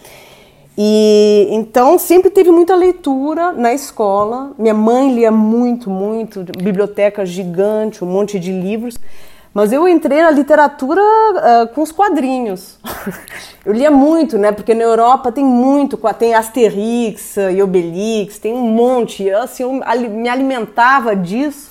E 0.78 1.48
então 1.50 1.98
sempre 1.98 2.30
teve 2.30 2.50
muita 2.50 2.74
leitura 2.74 3.52
na 3.52 3.74
escola. 3.74 4.52
Minha 4.58 4.72
mãe 4.72 5.14
lia 5.14 5.30
muito, 5.30 5.90
muito, 5.90 6.42
biblioteca 6.42 7.26
gigante, 7.26 8.02
um 8.02 8.06
monte 8.06 8.38
de 8.38 8.50
livros. 8.50 8.98
Mas 9.54 9.70
eu 9.70 9.86
entrei 9.86 10.22
na 10.22 10.30
literatura 10.30 11.00
uh, 11.00 11.68
com 11.74 11.82
os 11.82 11.92
quadrinhos. 11.92 12.78
eu 13.64 13.72
lia 13.72 13.90
muito, 13.90 14.38
né? 14.38 14.50
Porque 14.50 14.72
na 14.74 14.82
Europa 14.82 15.30
tem 15.30 15.44
muito, 15.44 15.98
tem 16.18 16.34
Asterix 16.34 17.36
e 17.36 17.62
Obelix, 17.62 18.38
tem 18.38 18.54
um 18.54 18.62
monte. 18.62 19.30
Assim, 19.30 19.62
eu 19.62 19.72
me 20.08 20.28
alimentava 20.28 21.14
disso. 21.14 21.68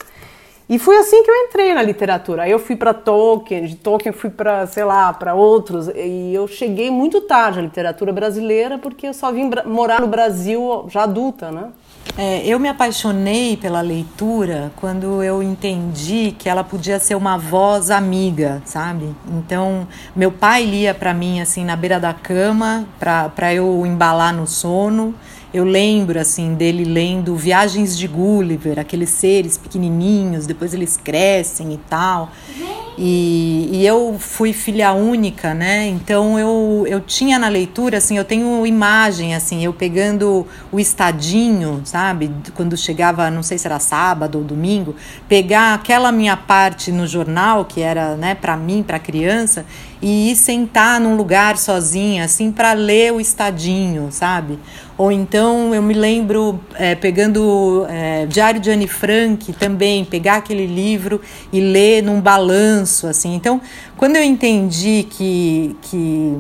E 0.72 0.80
foi 0.80 0.96
assim 1.00 1.22
que 1.22 1.30
eu 1.30 1.36
entrei 1.36 1.74
na 1.74 1.82
literatura. 1.82 2.44
Aí 2.44 2.52
eu 2.52 2.58
fui 2.60 2.78
para 2.78 2.94
Tolkien, 2.94 3.66
de 3.66 3.76
Tolkien 3.76 4.14
fui 4.14 4.30
para, 4.30 4.66
sei 4.68 4.86
lá, 4.86 5.12
para 5.12 5.34
outros. 5.34 5.90
E 5.90 6.34
eu 6.34 6.48
cheguei 6.48 6.90
muito 6.90 7.20
tarde 7.20 7.60
à 7.60 7.62
literatura 7.62 8.14
brasileira 8.14 8.78
porque 8.78 9.08
eu 9.08 9.14
só 9.14 9.34
vim 9.34 9.50
morar 9.66 10.00
no 10.00 10.08
Brasil 10.08 10.86
já 10.88 11.04
adulta, 11.04 11.52
né? 11.52 11.72
É, 12.18 12.46
eu 12.46 12.60
me 12.60 12.68
apaixonei 12.68 13.56
pela 13.56 13.80
leitura 13.80 14.72
quando 14.76 15.24
eu 15.24 15.42
entendi 15.42 16.36
que 16.38 16.50
ela 16.50 16.64
podia 16.64 17.00
ser 17.00 17.16
uma 17.16 17.38
voz 17.38 17.90
amiga, 17.90 18.62
sabe? 18.66 19.16
Então, 19.30 19.88
meu 20.16 20.32
pai 20.32 20.66
lia 20.66 20.94
para 20.94 21.14
mim 21.14 21.40
assim 21.40 21.64
na 21.64 21.76
beira 21.76 22.00
da 22.00 22.14
cama 22.14 22.86
para 23.00 23.54
eu 23.54 23.86
embalar 23.86 24.34
no 24.34 24.46
sono. 24.46 25.16
Eu 25.54 25.66
lembro 25.66 26.18
assim 26.18 26.54
dele 26.54 26.86
lendo 26.86 27.36
Viagens 27.36 27.98
de 27.98 28.08
Gulliver, 28.08 28.80
aqueles 28.80 29.10
seres 29.10 29.58
pequenininhos, 29.58 30.46
depois 30.46 30.74
eles 30.74 30.96
crescem 30.96 31.74
e 31.74 31.78
tal. 31.78 32.32
E, 32.98 33.70
e, 33.72 33.88
eu 33.88 34.18
fui 34.20 34.52
filha 34.54 34.92
única, 34.92 35.54
né? 35.54 35.88
Então 35.88 36.38
eu, 36.38 36.86
eu 36.88 37.00
tinha 37.00 37.40
na 37.40 37.48
leitura, 37.48 37.98
assim, 37.98 38.18
eu 38.18 38.26
tenho 38.26 38.66
imagem, 38.66 39.34
assim, 39.34 39.64
eu 39.64 39.74
pegando 39.74 40.46
o 40.72 40.80
estadinho, 40.80 41.82
sabe? 41.86 42.32
Quando 42.54 42.76
chegava, 42.76 43.32
não 43.32 43.42
sei 43.42 43.58
se 43.58 43.66
era 43.66 43.80
sábado 43.80 44.38
ou 44.38 44.44
domingo, 44.44 44.96
pegar 45.28 45.74
aquela 45.74 46.12
minha 46.12 46.36
parte 46.36 46.92
no 46.92 47.08
jornal, 47.08 47.66
que 47.66 47.82
era, 47.82 48.16
né, 48.16 48.36
para 48.36 48.58
mim, 48.58 48.84
para 48.84 49.00
criança, 49.00 49.66
e 50.02 50.32
ir 50.32 50.36
sentar 50.36 51.00
num 51.00 51.16
lugar 51.16 51.58
sozinha, 51.58 52.26
assim, 52.26 52.52
para 52.52 52.74
ler 52.74 53.14
o 53.14 53.22
estadinho, 53.22 54.10
sabe? 54.12 54.60
Ou 55.02 55.12
então 55.12 55.74
eu 55.74 55.82
me 55.82 55.96
lembro 55.96 56.60
é, 56.76 56.94
pegando 56.94 57.88
é, 57.90 58.28
Diário 58.28 58.62
de 58.62 58.70
Anne 58.70 58.88
Frank 58.88 59.52
também, 59.54 60.06
pegar 60.06 60.36
aquele 60.36 60.68
livro 60.68 61.20
e 61.52 61.60
ler 61.60 62.04
num 62.04 62.22
balanço, 62.22 63.08
assim. 63.08 63.34
Então, 63.34 63.60
quando 63.98 64.18
eu 64.18 64.24
entendi 64.24 65.08
que, 65.10 65.76
que 65.82 66.38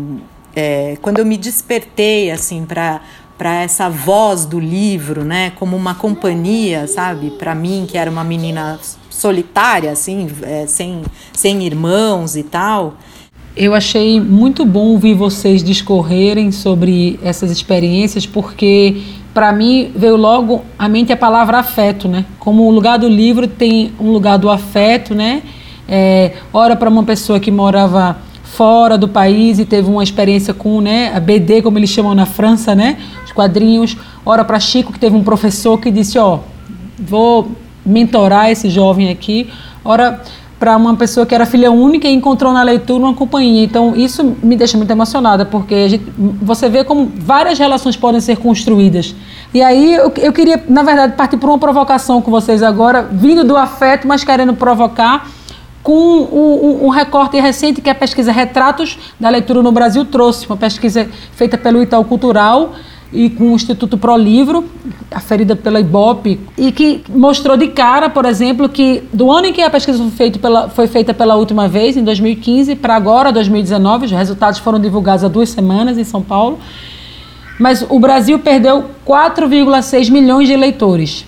é, 0.55 0.95
quando 1.01 1.17
eu 1.17 1.25
me 1.25 1.37
despertei, 1.37 2.29
assim, 2.29 2.63
para 2.63 3.01
para 3.35 3.63
essa 3.63 3.89
voz 3.89 4.45
do 4.45 4.59
livro, 4.59 5.23
né, 5.23 5.51
como 5.55 5.75
uma 5.75 5.95
companhia, 5.95 6.85
sabe, 6.85 7.31
para 7.31 7.55
mim 7.55 7.87
que 7.89 7.97
era 7.97 8.11
uma 8.11 8.23
menina 8.23 8.79
solitária, 9.09 9.91
assim, 9.91 10.29
é, 10.43 10.67
sem, 10.67 11.01
sem 11.33 11.63
irmãos 11.63 12.35
e 12.35 12.43
tal, 12.43 12.93
eu 13.55 13.74
achei 13.74 14.20
muito 14.20 14.65
bom 14.65 14.88
ouvir 14.88 15.13
vocês 15.13 15.63
discorrerem 15.63 16.51
sobre 16.51 17.20
essas 17.24 17.51
experiências, 17.51 18.25
porque 18.25 19.01
para 19.34 19.51
mim 19.51 19.91
veio 19.96 20.15
logo 20.15 20.63
à 20.77 20.88
mente 20.88 21.12
a 21.12 21.17
palavra 21.17 21.60
afeto, 21.60 22.08
né? 22.08 22.25
Como 22.39 22.67
o 22.67 22.72
lugar 22.72 22.98
do 22.98 23.08
livro 23.08 23.48
tem 23.48 23.91
um 24.00 24.12
lugar 24.12 24.38
do 24.38 24.50
afeto, 24.50 25.13
né? 25.13 25.41
É, 25.88 26.34
ora 26.53 26.75
para 26.75 26.89
uma 26.89 27.03
pessoa 27.03 27.39
que 27.39 27.51
morava 27.51 28.17
fora 28.43 28.98
do 28.98 29.08
país 29.08 29.60
e 29.60 29.65
teve 29.65 29.89
uma 29.89 30.03
experiência 30.03 30.53
com 30.53 30.81
né, 30.81 31.12
a 31.15 31.20
BD, 31.20 31.62
como 31.62 31.77
eles 31.77 31.89
chamam 31.89 32.13
na 32.13 32.25
França, 32.25 32.75
né? 32.75 32.98
Os 33.25 33.31
quadrinhos. 33.31 33.98
Ora 34.25 34.43
para 34.43 34.60
Chico, 34.60 34.93
que 34.93 35.00
teve 35.00 35.15
um 35.15 35.24
professor 35.24 35.79
que 35.79 35.89
disse, 35.91 36.17
ó, 36.17 36.39
vou 36.98 37.51
mentorar 37.86 38.50
esse 38.50 38.70
jovem 38.70 39.10
aqui. 39.10 39.50
Ora 39.84 40.22
para 40.61 40.77
uma 40.77 40.95
pessoa 40.95 41.25
que 41.25 41.33
era 41.33 41.43
filha 41.43 41.71
única 41.71 42.07
e 42.07 42.13
encontrou 42.13 42.53
na 42.53 42.61
leitura 42.61 43.03
uma 43.03 43.15
companhia. 43.15 43.63
Então, 43.63 43.95
isso 43.95 44.37
me 44.43 44.55
deixa 44.55 44.77
muito 44.77 44.91
emocionada, 44.91 45.43
porque 45.43 45.89
gente, 45.89 46.05
você 46.39 46.69
vê 46.69 46.83
como 46.83 47.11
várias 47.15 47.57
relações 47.57 47.97
podem 47.97 48.21
ser 48.21 48.37
construídas. 48.37 49.15
E 49.55 49.59
aí, 49.59 49.95
eu, 49.95 50.13
eu 50.17 50.31
queria, 50.31 50.63
na 50.69 50.83
verdade, 50.83 51.15
partir 51.15 51.37
por 51.37 51.49
uma 51.49 51.57
provocação 51.57 52.21
com 52.21 52.29
vocês 52.29 52.61
agora, 52.61 53.01
vindo 53.11 53.43
do 53.43 53.57
afeto, 53.57 54.07
mas 54.07 54.23
querendo 54.23 54.53
provocar 54.53 55.27
com 55.81 55.91
um, 55.91 56.85
um, 56.85 56.89
recorte 56.89 57.39
recente 57.39 57.81
que 57.81 57.89
a 57.89 57.95
pesquisa 57.95 58.31
Retratos 58.31 58.99
da 59.19 59.29
Leitura 59.29 59.63
no 59.63 59.71
Brasil 59.71 60.05
trouxe, 60.05 60.45
uma 60.45 60.57
pesquisa 60.57 61.09
feita 61.31 61.57
pelo 61.57 61.81
Itaú 61.81 62.05
Cultural, 62.05 62.75
e 63.13 63.29
com 63.29 63.51
o 63.51 63.55
Instituto 63.55 63.97
Pro 63.97 64.15
Livro, 64.15 64.65
aferida 65.13 65.55
pela 65.55 65.79
Ibope, 65.79 66.39
e 66.57 66.71
que 66.71 67.03
mostrou 67.09 67.57
de 67.57 67.67
cara, 67.67 68.09
por 68.09 68.25
exemplo, 68.25 68.69
que 68.69 69.03
do 69.11 69.29
ano 69.31 69.47
em 69.47 69.53
que 69.53 69.61
a 69.61 69.69
pesquisa 69.69 69.97
foi, 69.97 70.11
feita 70.11 70.39
pela, 70.39 70.69
foi 70.69 70.87
feita 70.87 71.13
pela 71.13 71.35
última 71.35 71.67
vez, 71.67 71.97
em 71.97 72.03
2015, 72.03 72.75
para 72.77 72.95
agora, 72.95 73.31
2019, 73.31 74.05
os 74.05 74.11
resultados 74.11 74.59
foram 74.59 74.79
divulgados 74.79 75.23
há 75.23 75.27
duas 75.27 75.49
semanas 75.49 75.97
em 75.97 76.03
São 76.03 76.21
Paulo, 76.21 76.59
mas 77.59 77.85
o 77.89 77.99
Brasil 77.99 78.39
perdeu 78.39 78.85
4,6 79.05 80.09
milhões 80.09 80.47
de 80.47 80.53
eleitores. 80.53 81.25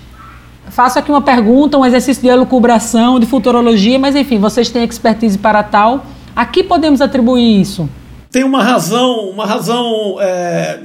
Faço 0.69 0.97
aqui 0.97 1.11
uma 1.11 1.21
pergunta, 1.21 1.77
um 1.77 1.85
exercício 1.85 2.23
de 2.23 2.29
elucubração, 2.29 3.19
de 3.19 3.25
futurologia, 3.25 3.99
mas 3.99 4.15
enfim, 4.15 4.39
vocês 4.39 4.69
têm 4.69 4.83
expertise 4.83 5.37
para 5.37 5.61
tal. 5.61 6.05
A 6.35 6.45
que 6.45 6.63
podemos 6.63 7.01
atribuir 7.01 7.61
isso? 7.61 7.87
Tem 8.31 8.43
uma 8.43 8.63
razão, 8.63 9.29
uma 9.29 9.45
razão 9.45 10.15
é 10.19 10.79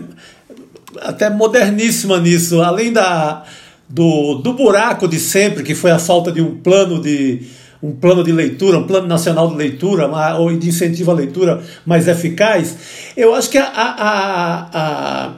até 1.00 1.28
moderníssima 1.30 2.20
nisso, 2.20 2.62
além 2.62 2.92
da, 2.92 3.44
do, 3.88 4.36
do 4.36 4.52
buraco 4.54 5.06
de 5.08 5.18
sempre, 5.18 5.62
que 5.62 5.74
foi 5.74 5.90
a 5.90 5.98
falta 5.98 6.32
de 6.32 6.40
um 6.40 6.56
plano 6.56 7.00
de, 7.00 7.42
um 7.82 7.92
plano 7.92 8.24
de 8.24 8.32
leitura, 8.32 8.78
um 8.78 8.86
plano 8.86 9.06
nacional 9.06 9.48
de 9.48 9.56
leitura 9.56 10.08
ou 10.36 10.56
de 10.56 10.68
incentivo 10.68 11.10
à 11.10 11.14
leitura 11.14 11.62
mais 11.86 12.08
eficaz, 12.08 12.76
eu 13.16 13.34
acho 13.34 13.50
que 13.50 13.58
a, 13.58 13.66
a, 13.66 14.68
a, 14.72 15.32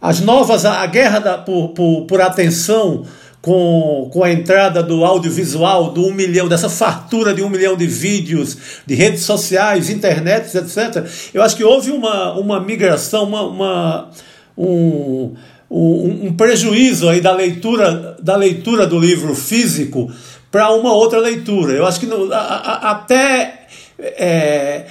as 0.00 0.20
novas, 0.20 0.64
a 0.64 0.84
guerra 0.86 1.18
da, 1.18 1.38
por, 1.38 1.68
por, 1.68 2.06
por 2.06 2.20
atenção 2.20 3.04
com, 3.40 4.10
com 4.12 4.24
a 4.24 4.32
entrada 4.32 4.82
do 4.82 5.04
audiovisual, 5.04 5.92
do 5.92 6.06
um 6.06 6.12
milhão, 6.12 6.48
dessa 6.48 6.68
fartura 6.68 7.32
de 7.32 7.42
um 7.42 7.48
milhão 7.48 7.76
de 7.76 7.86
vídeos, 7.86 8.58
de 8.84 8.94
redes 8.94 9.22
sociais, 9.22 9.88
internet, 9.88 10.56
etc., 10.56 11.06
eu 11.32 11.42
acho 11.42 11.56
que 11.56 11.62
houve 11.62 11.92
uma, 11.92 12.32
uma 12.32 12.60
migração, 12.60 13.22
uma, 13.24 13.42
uma 13.42 14.10
um, 14.56 15.34
um, 15.70 16.26
um 16.26 16.32
prejuízo 16.36 17.08
aí 17.08 17.20
da 17.20 17.32
leitura, 17.32 18.16
da 18.22 18.36
leitura 18.36 18.86
do 18.86 18.98
livro 18.98 19.34
físico 19.34 20.10
para 20.50 20.72
uma 20.72 20.92
outra 20.92 21.18
leitura. 21.18 21.72
Eu 21.72 21.86
acho 21.86 22.00
que 22.00 22.06
no, 22.06 22.32
a, 22.32 22.38
a, 22.38 22.90
até 22.92 23.66
é, 23.98 24.86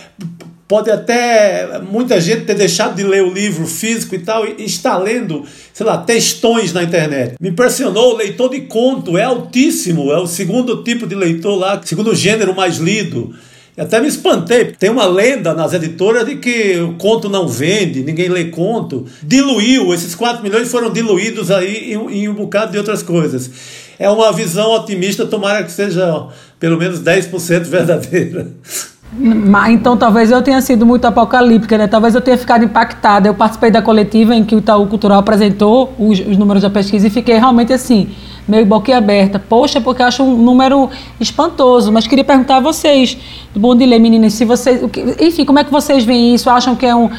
pode 0.67 0.89
até 0.89 1.79
muita 1.79 2.19
gente 2.19 2.45
ter 2.45 2.55
deixado 2.55 2.95
de 2.95 3.03
ler 3.03 3.23
o 3.23 3.31
livro 3.31 3.65
físico 3.67 4.15
e 4.15 4.19
tal 4.19 4.45
e 4.45 4.63
está 4.63 4.97
lendo, 4.97 5.45
sei 5.73 5.85
lá, 5.85 5.97
textões 5.97 6.73
na 6.73 6.83
internet. 6.83 7.35
Me 7.39 7.49
impressionou, 7.49 8.13
o 8.13 8.17
leitor 8.17 8.49
de 8.49 8.61
conto 8.61 9.17
é 9.17 9.23
altíssimo, 9.23 10.11
é 10.11 10.17
o 10.17 10.27
segundo 10.27 10.83
tipo 10.83 11.05
de 11.05 11.15
leitor 11.15 11.55
lá, 11.57 11.79
segundo 11.83 12.15
gênero 12.15 12.55
mais 12.55 12.77
lido. 12.77 13.33
Eu 13.77 13.83
até 13.83 13.99
me 13.99 14.07
espantei. 14.07 14.65
Tem 14.71 14.89
uma 14.89 15.05
lenda 15.05 15.53
nas 15.53 15.73
editoras 15.73 16.25
de 16.25 16.37
que 16.37 16.79
o 16.79 16.93
conto 16.93 17.27
não 17.27 17.47
vende, 17.47 18.03
ninguém 18.03 18.29
lê 18.29 18.45
conto. 18.45 19.05
Diluiu, 19.21 19.93
esses 19.93 20.15
4 20.15 20.41
milhões 20.41 20.71
foram 20.71 20.91
diluídos 20.91 21.51
aí 21.51 21.93
em, 21.93 22.23
em 22.23 22.29
um 22.29 22.33
bocado 22.33 22.71
de 22.71 22.77
outras 22.77 23.03
coisas. 23.03 23.49
É 23.99 24.09
uma 24.09 24.31
visão 24.31 24.71
otimista, 24.71 25.25
tomara 25.25 25.63
que 25.63 25.71
seja 25.71 26.27
pelo 26.59 26.77
menos 26.77 27.01
10% 27.01 27.63
verdadeira. 27.65 28.47
Então 29.69 29.95
talvez 29.95 30.31
eu 30.31 30.41
tenha 30.41 30.59
sido 30.61 30.85
muito 30.85 31.05
apocalíptica, 31.05 31.77
né? 31.77 31.87
Talvez 31.87 32.15
eu 32.15 32.21
tenha 32.21 32.37
ficado 32.37 32.65
impactada. 32.65 33.27
Eu 33.27 33.33
participei 33.33 33.71
da 33.71 33.81
coletiva 33.81 34.35
em 34.35 34.43
que 34.43 34.55
o 34.55 34.59
Itaú 34.59 34.87
Cultural 34.87 35.19
apresentou 35.19 35.93
os, 35.97 36.19
os 36.19 36.37
números 36.37 36.61
da 36.61 36.69
pesquisa 36.69 37.07
e 37.07 37.09
fiquei 37.09 37.37
realmente 37.37 37.71
assim, 37.71 38.09
meio 38.47 38.65
boquiaberta. 38.65 39.39
Poxa, 39.39 39.79
porque 39.79 40.03
acho 40.03 40.23
um 40.23 40.35
número 40.35 40.89
espantoso. 41.19 41.91
Mas 41.91 42.07
queria 42.07 42.25
perguntar 42.25 42.57
a 42.57 42.59
vocês, 42.59 43.17
do 43.53 43.59
Bom 43.59 43.75
Delay, 43.75 43.99
meninas, 43.99 44.33
se 44.33 44.43
vocês. 44.43 44.81
Enfim, 45.19 45.45
como 45.45 45.59
é 45.59 45.63
que 45.63 45.71
vocês 45.71 46.03
veem 46.03 46.33
isso? 46.35 46.49
Acham 46.49 46.75
que 46.75 46.85
é 46.85 46.95
um. 46.95 47.09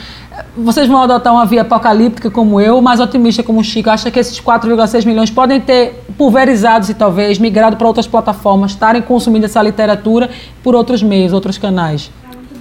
Vocês 0.57 0.89
vão 0.89 1.03
adotar 1.03 1.33
uma 1.33 1.45
via 1.45 1.63
apocalíptica 1.63 2.31
como 2.31 2.61
eu, 2.61 2.81
mais 2.81 3.01
otimista 3.01 3.43
como 3.43 3.61
o 3.61 3.65
Chico? 3.65 3.91
Acha 3.91 4.11
que 4.11 4.19
esses 4.19 4.41
4,6 4.41 5.05
milhões 5.05 5.31
podem 5.31 5.61
ter 5.61 6.03
pulverizados 6.17 6.89
e 6.89 6.95
talvez 6.95 7.39
migrado 7.39 7.77
para 7.77 7.87
outras 7.87 8.07
plataformas, 8.07 8.73
estarem 8.73 9.03
consumindo 9.03 9.47
essa 9.47 9.63
literatura 9.63 10.31
por 10.63 10.75
outros 10.75 11.03
meios, 11.03 11.33
outros 11.33 11.59
canais? 11.59 12.11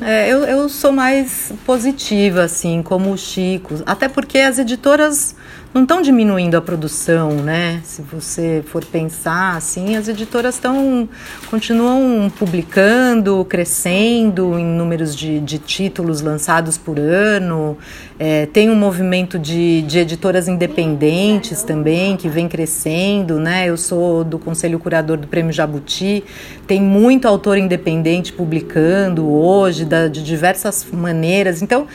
É, 0.01 0.29
eu, 0.29 0.39
eu 0.43 0.67
sou 0.67 0.91
mais 0.91 1.53
positiva, 1.65 2.43
assim, 2.43 2.83
como 2.83 3.11
o 3.11 3.17
Chico. 3.17 3.75
Até 3.85 4.09
porque 4.09 4.39
as 4.39 4.59
editoras 4.59 5.35
não 5.75 5.81
estão 5.81 6.01
diminuindo 6.01 6.55
a 6.55 6.61
produção, 6.61 7.33
né? 7.33 7.81
Se 7.83 8.01
você 8.01 8.63
for 8.65 8.85
pensar 8.85 9.57
assim, 9.57 9.97
as 9.97 10.07
editoras 10.07 10.55
estão 10.55 11.09
continuam 11.49 12.31
publicando, 12.39 13.43
crescendo 13.43 14.57
em 14.57 14.63
números 14.63 15.13
de, 15.13 15.41
de 15.41 15.59
títulos 15.59 16.21
lançados 16.21 16.77
por 16.77 16.97
ano. 16.97 17.77
É, 18.17 18.45
tem 18.45 18.69
um 18.69 18.75
movimento 18.75 19.37
de, 19.37 19.81
de 19.81 19.99
editoras 19.99 20.47
independentes 20.47 21.61
também 21.61 22.15
que 22.15 22.29
vem 22.29 22.47
crescendo, 22.47 23.37
né? 23.37 23.67
Eu 23.67 23.75
sou 23.75 24.23
do 24.23 24.39
conselho 24.39 24.79
curador 24.79 25.17
do 25.17 25.27
Prêmio 25.27 25.51
Jabuti. 25.51 26.23
Tem 26.65 26.81
muito 26.81 27.27
autor 27.27 27.57
independente 27.57 28.31
publicando 28.31 29.29
hoje 29.29 29.83
da, 29.83 30.07
de 30.07 30.23
diversas 30.23 30.87
maneiras. 30.89 31.61
Então 31.61 31.85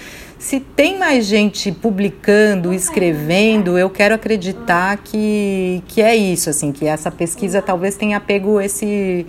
se 0.40 0.58
tem 0.58 0.98
mais 0.98 1.26
gente 1.26 1.70
publicando, 1.70 2.72
escrevendo, 2.72 3.76
eu 3.78 3.90
quero 3.90 4.14
acreditar 4.14 4.96
que, 4.96 5.82
que 5.86 6.00
é 6.00 6.16
isso, 6.16 6.48
assim, 6.48 6.72
que 6.72 6.86
essa 6.86 7.10
pesquisa 7.10 7.60
talvez 7.60 7.94
tenha 7.94 8.18
pego 8.18 8.58
esse 8.58 9.26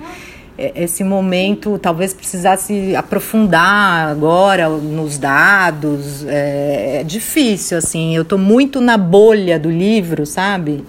esse 0.57 1.03
momento 1.03 1.79
talvez 1.79 2.13
precisasse 2.13 2.95
aprofundar 2.95 4.09
agora 4.09 4.69
nos 4.69 5.17
dados. 5.17 6.25
É, 6.27 6.99
é 6.99 7.03
difícil 7.03 7.77
assim 7.77 8.15
eu 8.15 8.21
estou 8.21 8.37
muito 8.37 8.79
na 8.79 8.97
bolha 8.97 9.57
do 9.59 9.71
livro 9.71 10.25
sabe? 10.25 10.83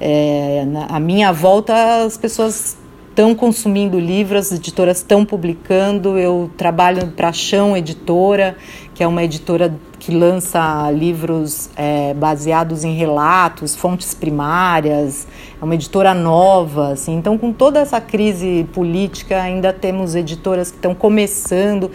É, 0.00 0.64
na, 0.66 0.86
a 0.86 1.00
minha 1.00 1.32
volta 1.32 2.04
as 2.04 2.16
pessoas 2.16 2.76
estão 3.10 3.34
consumindo 3.34 3.98
livros, 3.98 4.46
as 4.46 4.58
editoras 4.58 4.98
estão 4.98 5.24
publicando. 5.24 6.16
Eu 6.16 6.50
trabalho 6.56 7.08
para 7.08 7.28
a 7.28 7.32
Chão 7.32 7.76
Editora, 7.76 8.56
que 8.94 9.02
é 9.02 9.06
uma 9.06 9.22
editora 9.22 9.74
que 9.98 10.12
lança 10.12 10.90
livros 10.90 11.68
é, 11.76 12.14
baseados 12.14 12.84
em 12.84 12.94
relatos, 12.94 13.76
fontes 13.76 14.14
primárias. 14.14 15.26
É 15.60 15.64
uma 15.64 15.74
editora 15.74 16.14
nova, 16.14 16.92
assim. 16.92 17.16
Então, 17.16 17.36
com 17.36 17.52
toda 17.52 17.80
essa 17.80 18.00
crise 18.00 18.66
política, 18.72 19.42
ainda 19.42 19.72
temos 19.72 20.14
editoras 20.14 20.70
que 20.70 20.76
estão 20.76 20.94
começando. 20.94 21.90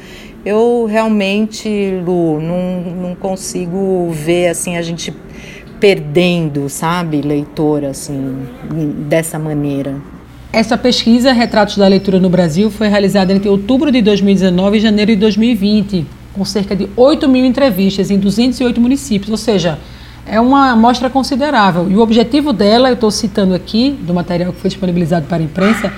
Eu 0.46 0.86
realmente, 0.88 2.00
Lu, 2.06 2.40
não, 2.40 2.82
não 2.82 3.16
consigo 3.16 4.10
ver 4.12 4.50
assim 4.50 4.78
a 4.78 4.82
gente 4.82 5.16
perdendo, 5.80 6.70
sabe, 6.70 7.22
leitora, 7.22 7.90
assim, 7.90 8.48
dessa 9.08 9.40
maneira. 9.40 9.96
Essa 10.56 10.78
pesquisa, 10.78 11.34
Retratos 11.34 11.76
da 11.76 11.86
Leitura 11.86 12.18
no 12.18 12.30
Brasil, 12.30 12.72
foi 12.72 12.88
realizada 12.88 13.34
entre 13.34 13.50
outubro 13.50 13.92
de 13.92 14.02
2019 14.02 14.78
e 14.78 14.80
janeiro 14.80 15.12
de 15.12 15.18
2020, 15.18 16.08
com 16.32 16.46
cerca 16.46 16.74
de 16.74 16.88
8 16.96 17.28
mil 17.28 17.44
entrevistas 17.44 18.10
em 18.10 18.18
208 18.18 18.80
municípios, 18.80 19.30
ou 19.30 19.36
seja, 19.36 19.78
é 20.26 20.40
uma 20.40 20.72
amostra 20.72 21.10
considerável. 21.10 21.92
E 21.92 21.98
o 21.98 22.00
objetivo 22.00 22.54
dela, 22.54 22.88
eu 22.88 22.94
estou 22.94 23.12
citando 23.12 23.54
aqui, 23.54 24.00
do 24.00 24.14
material 24.14 24.54
que 24.54 24.62
foi 24.62 24.70
disponibilizado 24.70 25.26
para 25.26 25.40
a 25.40 25.46
imprensa, 25.46 25.92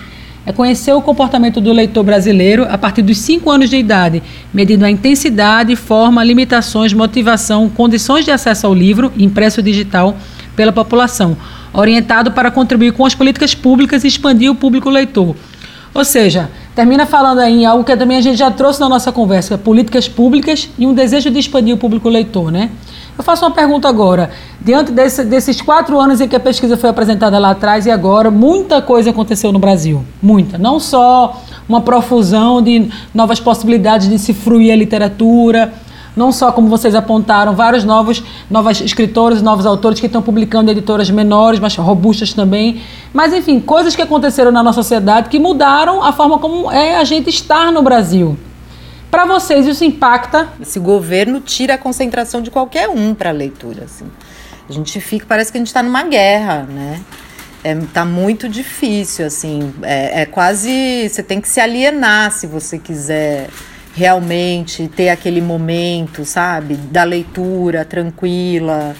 é 0.43 0.51
conhecer 0.51 0.91
o 0.91 1.03
comportamento 1.03 1.61
do 1.61 1.71
leitor 1.71 2.03
brasileiro 2.03 2.65
a 2.67 2.79
partir 2.79 3.03
dos 3.03 3.19
5 3.19 3.47
anos 3.51 3.69
de 3.69 3.77
idade, 3.77 4.23
medindo 4.51 4.85
a 4.85 4.89
intensidade, 4.89 5.75
forma, 5.75 6.23
limitações, 6.23 6.93
motivação, 6.93 7.69
condições 7.69 8.25
de 8.25 8.31
acesso 8.31 8.65
ao 8.65 8.73
livro, 8.73 9.13
impresso 9.19 9.61
digital, 9.61 10.17
pela 10.55 10.71
população 10.71 11.37
orientado 11.73 12.31
para 12.31 12.51
contribuir 12.51 12.93
com 12.93 13.05
as 13.05 13.15
políticas 13.15 13.53
públicas 13.53 14.03
e 14.03 14.07
expandir 14.07 14.51
o 14.51 14.55
público 14.55 14.89
leitor. 14.89 15.35
Ou 15.93 16.05
seja, 16.05 16.49
termina 16.75 17.05
falando 17.05 17.39
aí 17.39 17.61
em 17.61 17.65
algo 17.65 17.83
que 17.83 17.95
também 17.97 18.17
a 18.17 18.21
gente 18.21 18.37
já 18.37 18.51
trouxe 18.51 18.79
na 18.79 18.87
nossa 18.87 19.11
conversa, 19.11 19.57
políticas 19.57 20.07
públicas 20.07 20.69
e 20.77 20.85
um 20.85 20.93
desejo 20.93 21.31
de 21.31 21.39
expandir 21.39 21.73
o 21.73 21.77
público 21.77 22.07
leitor, 22.07 22.51
né? 22.51 22.69
Eu 23.17 23.23
faço 23.23 23.43
uma 23.43 23.51
pergunta 23.51 23.89
agora. 23.89 24.29
Diante 24.61 24.91
desse, 24.91 25.23
desses 25.23 25.59
quatro 25.59 25.99
anos 25.99 26.21
em 26.21 26.27
que 26.27 26.35
a 26.35 26.39
pesquisa 26.39 26.77
foi 26.77 26.91
apresentada 26.91 27.39
lá 27.39 27.49
atrás 27.49 27.87
e 27.87 27.91
agora, 27.91 28.29
muita 28.29 28.79
coisa 28.79 29.09
aconteceu 29.09 29.51
no 29.51 29.57
Brasil. 29.57 30.05
Muita. 30.21 30.59
Não 30.59 30.79
só 30.79 31.41
uma 31.67 31.81
profusão 31.81 32.61
de 32.61 32.89
novas 33.13 33.39
possibilidades 33.39 34.07
de 34.07 34.19
se 34.19 34.35
fruir 34.35 34.71
a 34.71 34.75
literatura, 34.75 35.73
não 36.17 36.31
só 36.31 36.51
como 36.51 36.67
vocês 36.67 36.95
apontaram, 36.95 37.55
vários 37.55 37.83
novos 37.83 38.23
novos 38.49 38.81
escritores, 38.81 39.41
novos 39.41 39.65
autores 39.65 39.99
que 39.99 40.07
estão 40.07 40.21
publicando 40.21 40.71
editoras 40.71 41.09
menores, 41.09 41.59
mas 41.59 41.75
robustas 41.75 42.33
também. 42.33 42.81
Mas 43.13 43.33
enfim, 43.33 43.59
coisas 43.59 43.95
que 43.95 44.01
aconteceram 44.01 44.51
na 44.51 44.63
nossa 44.63 44.81
sociedade 44.81 45.29
que 45.29 45.39
mudaram 45.39 46.03
a 46.03 46.11
forma 46.11 46.39
como 46.39 46.71
é 46.71 46.97
a 46.97 47.03
gente 47.03 47.29
estar 47.29 47.71
no 47.71 47.81
Brasil. 47.81 48.37
Para 49.09 49.25
vocês 49.25 49.65
isso 49.65 49.85
impacta? 49.85 50.49
Esse 50.59 50.79
governo 50.79 51.39
tira 51.39 51.75
a 51.75 51.77
concentração 51.77 52.41
de 52.41 52.51
qualquer 52.51 52.89
um 52.89 53.13
para 53.13 53.29
a 53.29 53.33
leitura, 53.33 53.85
assim. 53.85 54.05
A 54.69 54.73
gente 54.73 54.99
fica, 54.99 55.25
parece 55.25 55.51
que 55.51 55.57
a 55.57 55.61
gente 55.61 55.67
está 55.67 55.81
numa 55.81 56.03
guerra, 56.03 56.63
né? 56.63 56.99
É, 57.63 57.75
tá 57.93 58.03
muito 58.03 58.49
difícil, 58.49 59.25
assim. 59.25 59.73
É, 59.81 60.21
é 60.21 60.25
quase. 60.25 61.07
Você 61.09 61.23
tem 61.23 61.39
que 61.39 61.47
se 61.47 61.59
alienar 61.59 62.31
se 62.31 62.47
você 62.47 62.77
quiser 62.77 63.49
realmente 63.97 64.87
ter 64.87 65.09
aquele 65.09 65.41
momento, 65.41 66.23
sabe, 66.23 66.75
da 66.75 67.03
leitura 67.03 67.83
tranquila, 67.83 68.95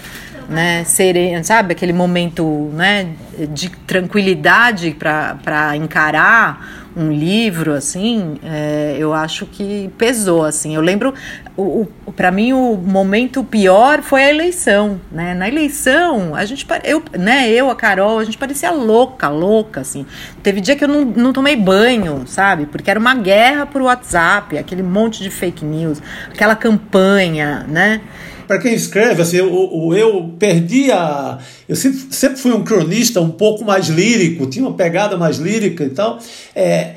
né, 0.49 0.83
sereno, 0.85 1.43
sabe, 1.43 1.73
aquele 1.73 1.93
momento, 1.93 2.71
né, 2.73 3.09
de 3.53 3.69
tranquilidade 3.85 4.97
para 4.97 5.77
encarar 5.77 6.86
um 6.97 7.11
livro, 7.11 7.73
assim, 7.73 8.39
é, 8.43 8.95
eu 8.97 9.13
acho 9.13 9.45
que 9.45 9.91
pesou, 9.99 10.43
assim. 10.43 10.73
Eu 10.73 10.81
lembro, 10.81 11.13
o, 11.55 11.87
o 12.05 12.11
para 12.11 12.31
mim, 12.31 12.53
o 12.53 12.75
momento 12.75 13.43
pior 13.43 14.01
foi 14.01 14.23
a 14.23 14.29
eleição, 14.31 14.99
né? 15.11 15.35
Na 15.35 15.47
eleição, 15.47 16.33
a 16.33 16.43
gente, 16.43 16.65
eu, 16.83 17.03
né, 17.13 17.49
eu, 17.51 17.69
a 17.69 17.75
Carol, 17.75 18.17
a 18.17 18.23
gente 18.23 18.37
parecia 18.37 18.71
louca, 18.71 19.29
louca, 19.29 19.81
assim. 19.81 20.07
Teve 20.41 20.59
dia 20.59 20.75
que 20.75 20.83
eu 20.83 20.87
não, 20.87 21.05
não 21.05 21.31
tomei 21.31 21.55
banho, 21.55 22.23
sabe? 22.25 22.65
Porque 22.65 22.89
era 22.89 22.99
uma 22.99 23.13
guerra 23.13 23.67
por 23.67 23.83
WhatsApp, 23.83 24.57
aquele 24.57 24.81
monte 24.81 25.21
de 25.21 25.29
fake 25.29 25.63
news, 25.63 26.01
aquela 26.31 26.55
campanha, 26.55 27.63
né? 27.69 28.01
Para 28.47 28.59
quem 28.59 28.73
escreve, 28.73 29.21
assim, 29.21 29.37
eu, 29.37 29.93
eu 29.93 30.33
perdi 30.39 30.91
a. 30.91 31.37
Eu 31.67 31.75
sempre, 31.75 31.99
sempre 32.11 32.37
fui 32.37 32.53
um 32.53 32.63
cronista 32.63 33.19
um 33.19 33.29
pouco 33.29 33.65
mais 33.65 33.87
lírico, 33.87 34.47
tinha 34.47 34.65
uma 34.65 34.75
pegada 34.75 35.17
mais 35.17 35.37
lírica 35.37 35.83
e 35.83 35.89
tal. 35.89 36.17
É, 36.55 36.95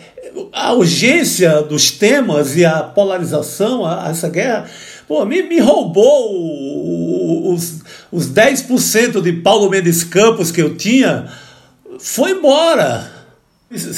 a 0.52 0.72
urgência 0.72 1.62
dos 1.62 1.90
temas 1.90 2.56
e 2.56 2.64
a 2.64 2.82
polarização, 2.82 3.84
a, 3.84 4.06
a 4.06 4.10
essa 4.10 4.28
guerra, 4.28 4.66
pô, 5.08 5.24
me, 5.24 5.42
me 5.42 5.58
roubou 5.58 7.52
os, 7.52 7.80
os 8.12 8.30
10% 8.30 9.20
de 9.20 9.32
Paulo 9.32 9.68
Mendes 9.68 10.04
Campos 10.04 10.52
que 10.52 10.62
eu 10.62 10.76
tinha, 10.76 11.26
foi 11.98 12.30
embora 12.30 13.19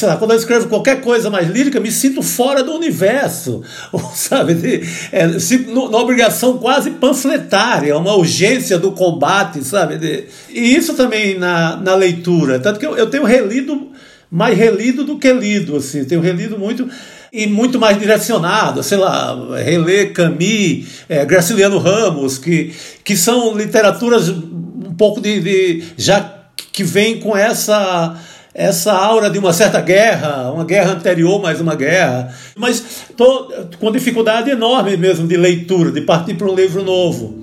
lá, 0.02 0.16
quando 0.18 0.32
eu 0.32 0.36
escrevo 0.36 0.68
qualquer 0.68 1.00
coisa 1.00 1.30
mais 1.30 1.48
lírica, 1.48 1.80
me 1.80 1.90
sinto 1.90 2.22
fora 2.22 2.62
do 2.62 2.74
universo, 2.74 3.62
sabe? 4.14 4.82
É, 5.10 5.26
na 5.26 5.98
obrigação 5.98 6.58
quase 6.58 6.90
panfletária, 6.90 7.96
uma 7.96 8.14
urgência 8.14 8.78
do 8.78 8.92
combate, 8.92 9.64
sabe? 9.64 10.26
E 10.50 10.76
isso 10.76 10.92
também 10.92 11.38
na, 11.38 11.76
na 11.76 11.94
leitura, 11.94 12.60
tanto 12.60 12.78
que 12.78 12.84
eu, 12.84 12.96
eu 12.98 13.08
tenho 13.08 13.24
relido, 13.24 13.88
mais 14.30 14.58
relido 14.58 15.04
do 15.04 15.18
que 15.18 15.32
lido, 15.32 15.76
assim, 15.76 16.04
tenho 16.04 16.20
relido 16.20 16.58
muito 16.58 16.86
e 17.32 17.46
muito 17.46 17.78
mais 17.78 17.98
direcionado, 17.98 18.82
sei 18.82 18.98
lá, 18.98 19.56
reler 19.56 20.12
Camus, 20.12 20.86
é, 21.08 21.24
Graciliano 21.24 21.78
Ramos, 21.78 22.36
que, 22.36 22.74
que 23.02 23.16
são 23.16 23.56
literaturas 23.56 24.28
um 24.28 24.94
pouco 24.98 25.18
de, 25.18 25.40
de 25.40 25.82
já 25.96 26.42
que 26.72 26.84
vem 26.84 27.20
com 27.20 27.34
essa 27.34 28.18
essa 28.54 28.92
aura 28.92 29.30
de 29.30 29.38
uma 29.38 29.52
certa 29.52 29.80
guerra, 29.80 30.52
uma 30.52 30.64
guerra 30.64 30.92
anterior, 30.92 31.40
mais 31.40 31.60
uma 31.60 31.74
guerra. 31.74 32.34
Mas 32.56 33.06
estou 33.08 33.50
com 33.80 33.90
dificuldade 33.90 34.50
enorme 34.50 34.96
mesmo 34.96 35.26
de 35.26 35.36
leitura, 35.36 35.90
de 35.90 36.02
partir 36.02 36.34
para 36.34 36.46
um 36.46 36.54
livro 36.54 36.82
novo. 36.82 37.34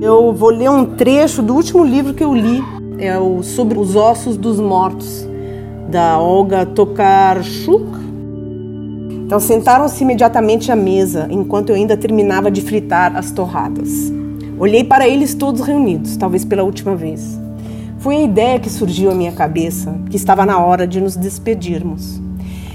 Eu 0.00 0.32
vou 0.32 0.50
ler 0.50 0.70
um 0.70 0.84
trecho 0.84 1.42
do 1.42 1.54
último 1.54 1.84
livro 1.84 2.14
que 2.14 2.24
eu 2.24 2.34
li, 2.34 2.62
é 2.98 3.18
o 3.18 3.42
Sobre 3.42 3.78
os 3.78 3.94
Ossos 3.94 4.36
dos 4.36 4.58
Mortos, 4.58 5.26
da 5.90 6.18
Olga 6.18 6.66
Tokarczuk. 6.66 8.04
Então 9.26 9.40
sentaram-se 9.40 10.02
imediatamente 10.02 10.70
à 10.70 10.76
mesa, 10.76 11.26
enquanto 11.30 11.70
eu 11.70 11.76
ainda 11.76 11.96
terminava 11.96 12.50
de 12.50 12.60
fritar 12.60 13.16
as 13.16 13.30
torradas. 13.30 14.12
Olhei 14.58 14.84
para 14.84 15.08
eles 15.08 15.34
todos 15.34 15.62
reunidos, 15.62 16.16
talvez 16.16 16.44
pela 16.44 16.62
última 16.62 16.94
vez. 16.94 17.43
Foi 18.04 18.16
a 18.16 18.22
ideia 18.22 18.60
que 18.60 18.68
surgiu 18.68 19.10
à 19.10 19.14
minha 19.14 19.32
cabeça, 19.32 19.98
que 20.10 20.16
estava 20.16 20.44
na 20.44 20.62
hora 20.62 20.86
de 20.86 21.00
nos 21.00 21.16
despedirmos. 21.16 22.20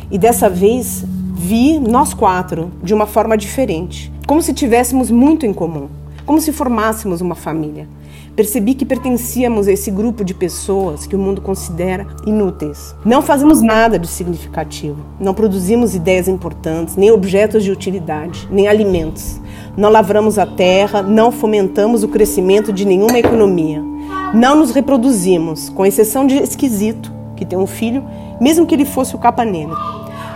E 0.09 0.17
dessa 0.17 0.49
vez 0.49 1.05
vi 1.35 1.77
nós 1.77 2.15
quatro 2.15 2.71
de 2.81 2.95
uma 2.95 3.05
forma 3.05 3.37
diferente, 3.37 4.11
como 4.25 4.41
se 4.41 4.55
tivéssemos 4.55 5.11
muito 5.11 5.45
em 5.45 5.53
comum, 5.53 5.87
como 6.25 6.41
se 6.41 6.51
formássemos 6.51 7.21
uma 7.21 7.35
família. 7.35 7.87
Percebi 8.35 8.73
que 8.73 8.83
pertencíamos 8.83 9.67
a 9.67 9.71
esse 9.71 9.91
grupo 9.91 10.25
de 10.25 10.33
pessoas 10.33 11.05
que 11.05 11.15
o 11.15 11.19
mundo 11.19 11.41
considera 11.41 12.07
inúteis. 12.25 12.95
Não 13.05 13.21
fazemos 13.21 13.61
nada 13.61 13.99
de 13.99 14.07
significativo, 14.07 14.97
não 15.19 15.35
produzimos 15.35 15.93
ideias 15.93 16.27
importantes, 16.27 16.95
nem 16.95 17.11
objetos 17.11 17.63
de 17.63 17.69
utilidade, 17.69 18.47
nem 18.49 18.67
alimentos. 18.67 19.39
Não 19.77 19.91
lavramos 19.91 20.39
a 20.39 20.47
terra, 20.47 21.03
não 21.03 21.31
fomentamos 21.31 22.01
o 22.01 22.07
crescimento 22.07 22.73
de 22.73 22.83
nenhuma 22.83 23.19
economia. 23.19 23.88
Não 24.33 24.55
nos 24.55 24.71
reproduzimos, 24.71 25.69
com 25.69 25.85
exceção 25.85 26.27
de 26.27 26.35
Esquisito, 26.35 27.11
que 27.35 27.43
tem 27.43 27.57
um 27.57 27.65
filho, 27.65 28.05
mesmo 28.39 28.65
que 28.65 28.75
ele 28.75 28.85
fosse 28.85 29.15
o 29.15 29.17
capa. 29.17 29.43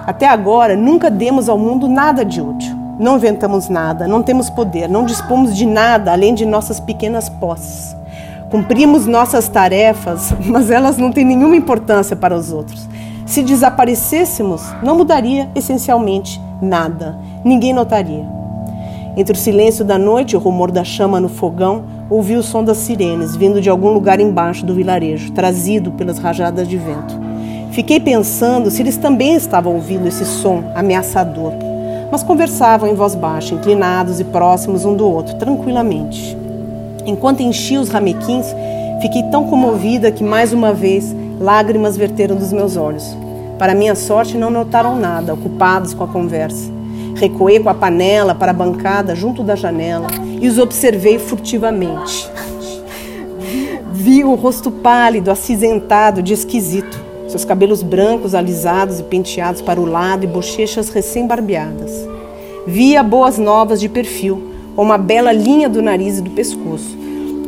Até 0.07 0.27
agora, 0.27 0.75
nunca 0.75 1.11
demos 1.11 1.47
ao 1.47 1.59
mundo 1.59 1.87
nada 1.87 2.25
de 2.25 2.41
útil. 2.41 2.75
Não 2.99 3.17
inventamos 3.17 3.69
nada, 3.69 4.07
não 4.07 4.23
temos 4.23 4.49
poder, 4.49 4.89
não 4.89 5.05
dispomos 5.05 5.55
de 5.55 5.65
nada 5.65 6.11
além 6.11 6.33
de 6.33 6.45
nossas 6.45 6.79
pequenas 6.79 7.29
posses. 7.29 7.95
Cumprimos 8.49 9.05
nossas 9.05 9.47
tarefas, 9.47 10.33
mas 10.45 10.71
elas 10.71 10.97
não 10.97 11.11
têm 11.11 11.25
nenhuma 11.25 11.55
importância 11.55 12.15
para 12.15 12.35
os 12.35 12.51
outros. 12.51 12.87
Se 13.27 13.43
desaparecêssemos, 13.43 14.63
não 14.81 14.97
mudaria 14.97 15.49
essencialmente 15.55 16.41
nada. 16.61 17.17
Ninguém 17.43 17.73
notaria. 17.73 18.25
Entre 19.15 19.33
o 19.33 19.39
silêncio 19.39 19.85
da 19.85 19.97
noite 19.97 20.31
e 20.31 20.35
o 20.35 20.39
rumor 20.39 20.71
da 20.71 20.83
chama 20.83 21.19
no 21.19 21.29
fogão, 21.29 21.83
ouvi 22.13 22.35
o 22.35 22.43
som 22.43 22.63
das 22.63 22.77
sirenes 22.77 23.35
vindo 23.35 23.61
de 23.61 23.69
algum 23.69 23.91
lugar 23.91 24.19
embaixo 24.19 24.65
do 24.65 24.73
vilarejo, 24.73 25.31
trazido 25.31 25.91
pelas 25.91 26.19
rajadas 26.19 26.67
de 26.67 26.77
vento. 26.77 27.19
Fiquei 27.71 27.99
pensando 27.99 28.69
se 28.69 28.81
eles 28.81 28.97
também 28.97 29.35
estavam 29.35 29.73
ouvindo 29.73 30.07
esse 30.07 30.25
som 30.25 30.63
ameaçador 30.75 31.53
mas 32.13 32.21
conversavam 32.21 32.87
em 32.87 32.93
voz 32.93 33.15
baixa, 33.15 33.55
inclinados 33.55 34.19
e 34.19 34.23
próximos 34.23 34.85
um 34.85 34.95
do 34.95 35.03
outro, 35.03 35.35
tranquilamente. 35.37 36.37
Enquanto 37.07 37.41
enchia 37.41 37.81
os 37.81 37.89
ramequins, 37.89 38.45
fiquei 39.01 39.23
tão 39.31 39.47
comovida 39.47 40.11
que 40.11 40.23
mais 40.23 40.53
uma 40.53 40.71
vez 40.71 41.11
lágrimas 41.39 41.97
verteram 41.97 42.35
dos 42.35 42.53
meus 42.53 42.77
olhos. 42.77 43.17
Para 43.57 43.73
minha 43.73 43.95
sorte, 43.95 44.37
não 44.37 44.51
notaram 44.51 44.95
nada, 44.95 45.33
ocupados 45.33 45.95
com 45.95 46.03
a 46.03 46.07
conversa. 46.07 46.71
Recuei 47.15 47.59
com 47.59 47.69
a 47.69 47.73
panela 47.73 48.35
para 48.35 48.51
a 48.51 48.53
bancada 48.53 49.15
junto 49.15 49.41
da 49.41 49.55
janela 49.55 50.05
e 50.43 50.47
os 50.49 50.59
observei 50.59 51.17
furtivamente. 51.17 52.29
Vi 53.93 54.23
o 54.23 54.35
rosto 54.35 54.69
pálido, 54.69 55.31
acinzentado, 55.31 56.21
de 56.21 56.33
esquisito 56.33 57.01
seus 57.33 57.45
cabelos 57.45 57.81
brancos 57.81 58.35
alisados 58.35 58.99
e 58.99 59.03
penteados 59.03 59.59
para 59.59 59.81
o 59.81 59.85
lado 59.85 60.23
e 60.23 60.27
bochechas 60.27 60.89
recém-barbeadas. 60.89 61.91
Via 62.67 63.01
boas 63.01 63.39
novas 63.39 63.79
de 63.79 63.89
perfil, 63.89 64.51
com 64.75 64.83
uma 64.83 64.99
bela 64.99 65.31
linha 65.31 65.67
do 65.67 65.81
nariz 65.81 66.19
e 66.19 66.21
do 66.21 66.29
pescoço, 66.29 66.95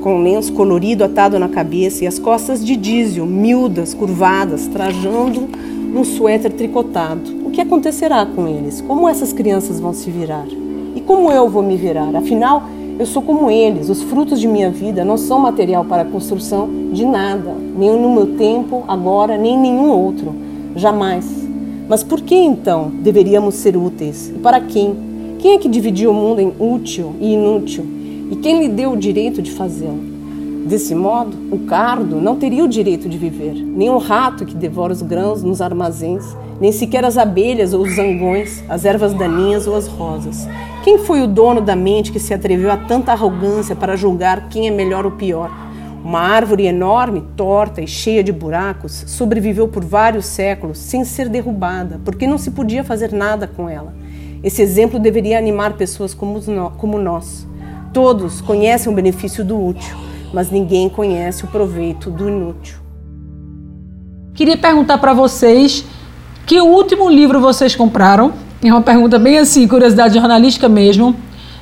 com 0.02 0.16
um 0.16 0.24
lenço 0.24 0.54
colorido 0.54 1.04
atado 1.04 1.38
na 1.38 1.48
cabeça 1.48 2.04
e 2.04 2.08
as 2.08 2.18
costas 2.18 2.66
de 2.66 2.76
dízio, 2.76 3.28
miúdas, 3.28 3.94
curvadas, 3.94 4.66
trajando 4.68 5.48
um 5.96 6.04
suéter 6.04 6.52
tricotado. 6.52 7.46
O 7.46 7.52
que 7.52 7.62
acontecerá 7.62 8.26
com 8.26 8.48
eles? 8.48 8.82
Como 8.82 9.08
essas 9.08 9.32
crianças 9.32 9.80
vão 9.80 9.94
se 9.94 10.10
virar? 10.10 10.48
E 10.96 11.02
como 11.02 11.32
eu 11.32 11.48
vou 11.48 11.62
me 11.62 11.78
virar? 11.78 12.16
Afinal, 12.16 12.64
eu 12.98 13.06
sou 13.06 13.22
como 13.22 13.52
eles, 13.52 13.90
os 13.90 14.02
frutos 14.04 14.40
de 14.40 14.48
minha 14.48 14.70
vida 14.70 15.04
não 15.04 15.18
são 15.18 15.38
material 15.38 15.84
para 15.84 16.04
a 16.04 16.06
construção 16.06 16.70
de 16.94 17.04
nada, 17.04 17.54
nem 17.78 17.92
no 18.00 18.14
meu 18.14 18.38
tempo, 18.38 18.86
agora, 18.88 19.38
nem 19.38 19.58
nenhum 19.58 19.90
outro, 19.90 20.34
jamais. 20.76 21.26
Mas 21.90 22.04
por 22.04 22.22
que 22.22 22.36
então 22.36 22.90
deveríamos 23.02 23.56
ser 23.56 23.76
úteis? 23.76 24.30
E 24.30 24.40
para 24.40 24.62
quem? 24.62 24.96
Quem 25.40 25.56
é 25.56 25.58
que 25.58 25.68
dividiu 25.68 26.12
o 26.12 26.14
mundo 26.14 26.40
em 26.40 26.54
útil 26.58 27.14
e 27.20 27.34
inútil? 27.34 27.86
E 28.32 28.36
quem 28.38 28.60
lhe 28.60 28.70
deu 28.70 28.94
o 28.94 28.98
direito 28.98 29.42
de 29.42 29.52
fazê-lo? 29.52 30.16
Desse 30.66 30.96
modo, 30.96 31.38
o 31.52 31.60
cardo 31.60 32.16
não 32.16 32.38
teria 32.38 32.64
o 32.64 32.68
direito 32.68 33.08
de 33.08 33.18
viver, 33.18 33.54
nem 33.54 33.90
o 33.90 33.98
rato 33.98 34.46
que 34.46 34.56
devora 34.56 34.94
os 34.94 35.02
grãos 35.02 35.44
nos 35.44 35.62
armazéns, 35.62 36.26
nem 36.60 36.72
sequer 36.72 37.06
as 37.06 37.18
abelhas 37.18 37.74
ou 37.74 37.84
os 37.84 37.96
zangões, 37.96 38.64
as 38.68 38.86
ervas 38.86 39.14
daninhas 39.14 39.68
ou 39.68 39.76
as 39.76 39.86
rosas. 39.86 40.48
Quem 40.86 41.00
foi 41.00 41.24
o 41.24 41.28
dono 41.28 41.62
da 41.62 41.76
mente 41.76 42.12
que 42.12 42.20
se 42.20 42.32
atreveu 42.32 42.72
a 42.72 42.78
tanta 42.78 43.12
arrogância 43.12 43.76
para 43.76 43.96
julgar 43.96 44.50
quem 44.50 44.68
é 44.68 44.72
melhor 44.72 45.04
ou 45.04 45.14
pior? 45.14 45.50
Uma 46.04 46.20
árvore 46.20 46.68
enorme, 46.68 47.24
torta 47.36 47.82
e 47.82 47.88
cheia 47.88 48.24
de 48.24 48.32
buracos, 48.32 49.04
sobreviveu 49.08 49.68
por 49.68 49.84
vários 49.84 50.28
séculos 50.28 50.78
sem 50.78 51.04
ser 51.04 51.28
derrubada, 51.28 52.00
porque 52.06 52.28
não 52.28 52.38
se 52.38 52.52
podia 52.52 52.84
fazer 52.84 53.12
nada 53.12 53.48
com 53.48 53.68
ela. 53.68 53.96
Esse 54.44 54.62
exemplo 54.62 55.00
deveria 55.00 55.40
animar 55.40 55.74
pessoas 55.74 56.14
como, 56.14 57.00
nós. 57.00 57.48
Todos 57.92 58.40
conhecem 58.40 58.94
o 58.94 58.96
benefício 58.96 59.44
do 59.44 59.60
útil, 59.60 59.98
mas 60.32 60.52
ninguém 60.52 60.88
conhece 60.88 61.46
o 61.46 61.48
proveito 61.48 62.12
do 62.12 62.30
inútil. 62.30 62.78
Queria 64.36 64.56
perguntar 64.56 65.00
para 65.00 65.14
vocês 65.14 65.84
que 66.46 66.62
último 66.62 67.10
livro 67.10 67.42
vocês 67.42 67.76
compraram 67.76 68.45
é 68.64 68.72
uma 68.72 68.82
pergunta 68.82 69.20
bem 69.20 69.38
assim, 69.38 69.68
curiosidade 69.68 70.14
jornalística 70.14 70.68
mesmo. 70.68 71.16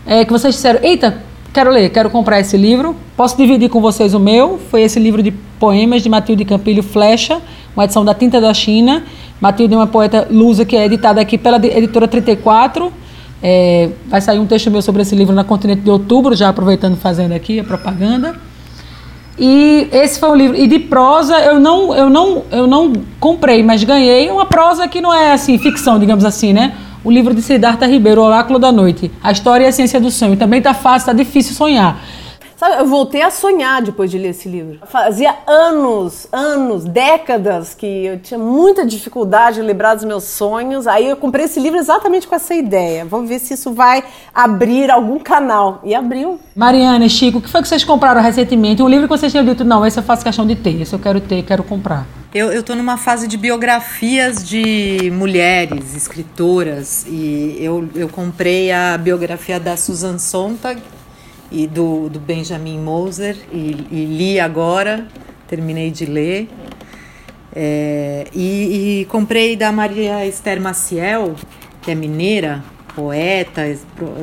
É 0.06 0.26
que 0.26 0.32
vocês 0.32 0.56
disseram: 0.56 0.80
Eita, 0.84 1.18
quero 1.54 1.72
ler, 1.72 1.90
quero 1.90 2.10
comprar 2.10 2.40
esse 2.40 2.58
livro. 2.58 2.96
Posso 3.16 3.38
dividir 3.38 3.70
com 3.70 3.82
vocês 3.82 4.14
o 4.14 4.20
meu? 4.20 4.60
Foi 4.70 4.82
esse 4.82 5.00
livro 5.00 5.22
de 5.22 5.32
poemas 5.60 6.02
de 6.02 6.10
Matilde 6.10 6.46
Campilho 6.46 6.84
Flecha, 6.84 7.42
uma 7.76 7.86
edição 7.86 8.04
da 8.04 8.14
Tinta 8.14 8.40
da 8.40 8.54
China. 8.54 9.04
Matilde 9.40 9.74
é 9.74 9.78
uma 9.78 9.88
poeta 9.88 10.28
lusa 10.30 10.66
que 10.66 10.76
é 10.76 10.86
editada 10.86 11.20
aqui 11.20 11.38
pela 11.38 11.58
editora 11.58 12.08
34. 12.08 12.92
É, 13.42 13.90
vai 14.08 14.22
sair 14.22 14.40
um 14.40 14.46
texto 14.46 14.72
meu 14.72 14.82
sobre 14.82 15.02
esse 15.02 15.14
livro 15.16 15.36
na 15.36 15.44
Continente 15.44 15.82
de 15.82 15.90
Outubro, 15.90 16.34
já 16.34 16.50
aproveitando 16.50 16.96
fazendo 16.96 17.34
aqui 17.34 17.60
a 17.60 17.64
propaganda. 17.64 18.36
E 19.38 19.88
esse 19.92 20.20
foi 20.20 20.30
um 20.30 20.36
livro. 20.36 20.58
E 20.58 20.68
de 20.68 20.80
prosa 20.80 21.38
eu 21.40 21.60
não, 21.60 21.96
eu 21.96 22.10
não, 22.10 22.44
eu 22.52 22.68
não 22.68 22.94
comprei, 23.20 23.64
mas 23.64 23.84
ganhei 23.84 24.30
uma 24.30 24.46
prosa 24.46 24.88
que 24.88 25.02
não 25.02 25.14
é 25.14 25.32
assim 25.32 25.58
ficção, 25.58 25.98
digamos 25.98 26.24
assim, 26.24 26.54
né? 26.54 26.74
o 27.04 27.12
livro 27.12 27.34
de 27.34 27.42
Siddhartha 27.42 27.86
Ribeiro, 27.86 28.22
Oráculo 28.22 28.58
da 28.58 28.72
Noite. 28.72 29.12
A 29.22 29.32
história 29.32 29.66
e 29.66 29.68
a 29.68 29.72
ciência 29.72 30.00
do 30.00 30.10
sonho. 30.10 30.38
Também 30.38 30.62
tá 30.62 30.74
fácil, 30.74 31.08
tá 31.08 31.14
difícil 31.14 31.54
sonhar. 31.54 32.02
Sabe, 32.64 32.80
eu 32.80 32.86
voltei 32.86 33.22
a 33.22 33.30
sonhar 33.30 33.82
depois 33.82 34.10
de 34.10 34.18
ler 34.18 34.30
esse 34.30 34.48
livro. 34.48 34.80
Fazia 34.88 35.36
anos, 35.46 36.28
anos, 36.32 36.86
décadas 36.86 37.76
que 37.76 37.86
eu 37.86 38.20
tinha 38.20 38.40
muita 38.40 38.86
dificuldade 38.86 39.60
em 39.60 39.64
lembrar 39.64 39.96
dos 39.96 40.06
meus 40.06 40.24
sonhos. 40.24 40.88
Aí 40.88 41.10
eu 41.10 41.18
comprei 41.18 41.44
esse 41.44 41.60
livro 41.60 41.78
exatamente 41.78 42.26
com 42.26 42.34
essa 42.34 42.54
ideia. 42.54 43.04
Vamos 43.04 43.28
ver 43.28 43.40
se 43.40 43.54
isso 43.54 43.74
vai 43.74 44.02
abrir 44.34 44.90
algum 44.90 45.20
canal. 45.20 45.82
E 45.84 45.94
abriu. 45.94 46.40
Mariana, 46.56 47.10
Chico, 47.10 47.40
o 47.40 47.42
que 47.42 47.50
foi 47.50 47.62
que 47.62 47.68
vocês 47.68 47.84
compraram 47.84 48.22
recentemente? 48.22 48.82
Um 48.82 48.88
livro 48.88 49.10
que 49.10 49.18
vocês 49.18 49.30
tinham 49.30 49.44
dito, 49.44 49.66
não, 49.66 49.86
esse 49.86 50.00
eu 50.00 50.04
faço 50.04 50.24
questão 50.24 50.48
de 50.48 50.56
ter, 50.56 50.82
esse 50.82 50.94
eu 50.94 51.00
quero 51.00 51.20
ter, 51.20 51.44
quero 51.44 51.66
comprar. 51.66 52.08
Eu 52.34 52.54
estou 52.54 52.78
numa 52.78 52.96
fase 52.96 53.28
de 53.28 53.36
biografias 53.36 54.42
de 54.42 55.12
mulheres 55.14 55.98
escritoras 55.98 57.06
e 57.08 57.58
eu, 57.60 57.90
eu 57.94 58.08
comprei 58.08 58.72
a 58.72 58.98
biografia 58.98 59.60
da 59.60 59.76
Susan 59.76 60.18
Sontag 60.18 60.82
e 61.54 61.68
do, 61.68 62.10
do 62.10 62.20
Benjamin 62.20 62.80
Moser 62.80 63.38
e, 63.52 63.88
e 63.92 64.06
li 64.06 64.40
agora, 64.40 65.08
terminei 65.48 65.92
de 65.92 66.06
ler. 66.06 66.50
É, 67.56 68.26
e, 68.34 69.02
e, 69.02 69.06
comprei 69.06 69.56
da 69.56 69.72
Maria 69.72 70.26
Esther 70.26 70.60
Maciel, 70.60 71.36
que 71.84 71.92
é 71.92 71.96
mineira, 71.96 72.64
poeta, 72.96 73.62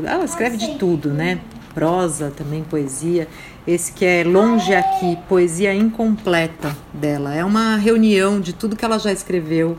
ela 0.04 0.24
escreve 0.24 0.56
de 0.56 0.76
tudo, 0.76 1.10
né? 1.10 1.38
Prosa, 1.72 2.32
também 2.36 2.64
poesia. 2.64 3.28
Esse 3.64 3.92
que 3.92 4.04
é 4.04 4.24
Longe 4.24 4.74
Aqui, 4.74 5.16
Poesia 5.28 5.72
Incompleta 5.72 6.76
dela. 6.92 7.32
É 7.32 7.44
uma 7.44 7.76
reunião 7.76 8.40
de 8.40 8.52
tudo 8.52 8.74
que 8.74 8.84
ela 8.84 8.98
já 8.98 9.12
escreveu. 9.12 9.78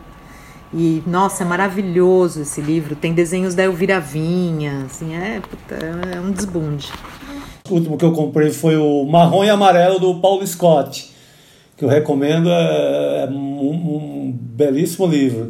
E, 0.73 1.03
nossa, 1.05 1.43
é 1.43 1.45
maravilhoso 1.45 2.43
esse 2.43 2.61
livro. 2.61 2.95
Tem 2.95 3.13
desenhos 3.13 3.53
da 3.53 3.63
Elvira 3.63 3.99
Vinha, 3.99 4.85
assim, 4.85 5.13
é, 5.13 5.41
é 6.15 6.21
um 6.21 6.31
desbunde. 6.31 6.89
O 7.71 7.75
último 7.75 7.97
que 7.97 8.05
eu 8.05 8.11
comprei 8.11 8.51
foi 8.51 8.77
o 8.77 9.05
Marrom 9.05 9.43
e 9.43 9.49
Amarelo 9.49 9.99
do 9.99 10.15
Paulo 10.15 10.45
Scott, 10.45 11.09
que 11.77 11.83
eu 11.83 11.89
recomendo, 11.89 12.49
é, 12.49 13.23
é 13.23 13.29
um, 13.31 13.35
um, 13.35 14.37
belíssimo 14.39 15.07
livro. 15.07 15.49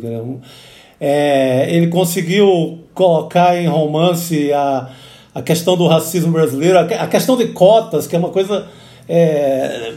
É, 1.00 1.68
ele 1.70 1.88
conseguiu 1.88 2.80
colocar 2.94 3.58
em 3.58 3.68
romance 3.68 4.54
a 4.54 4.90
a 5.34 5.42
questão 5.42 5.78
do 5.78 5.88
racismo 5.88 6.32
brasileiro, 6.32 6.78
a 6.78 7.08
questão 7.08 7.38
de 7.38 7.48
cotas, 7.48 8.06
que 8.06 8.16
é 8.16 8.20
uma 8.20 8.30
coisa. 8.30 8.68
É, 9.08 9.94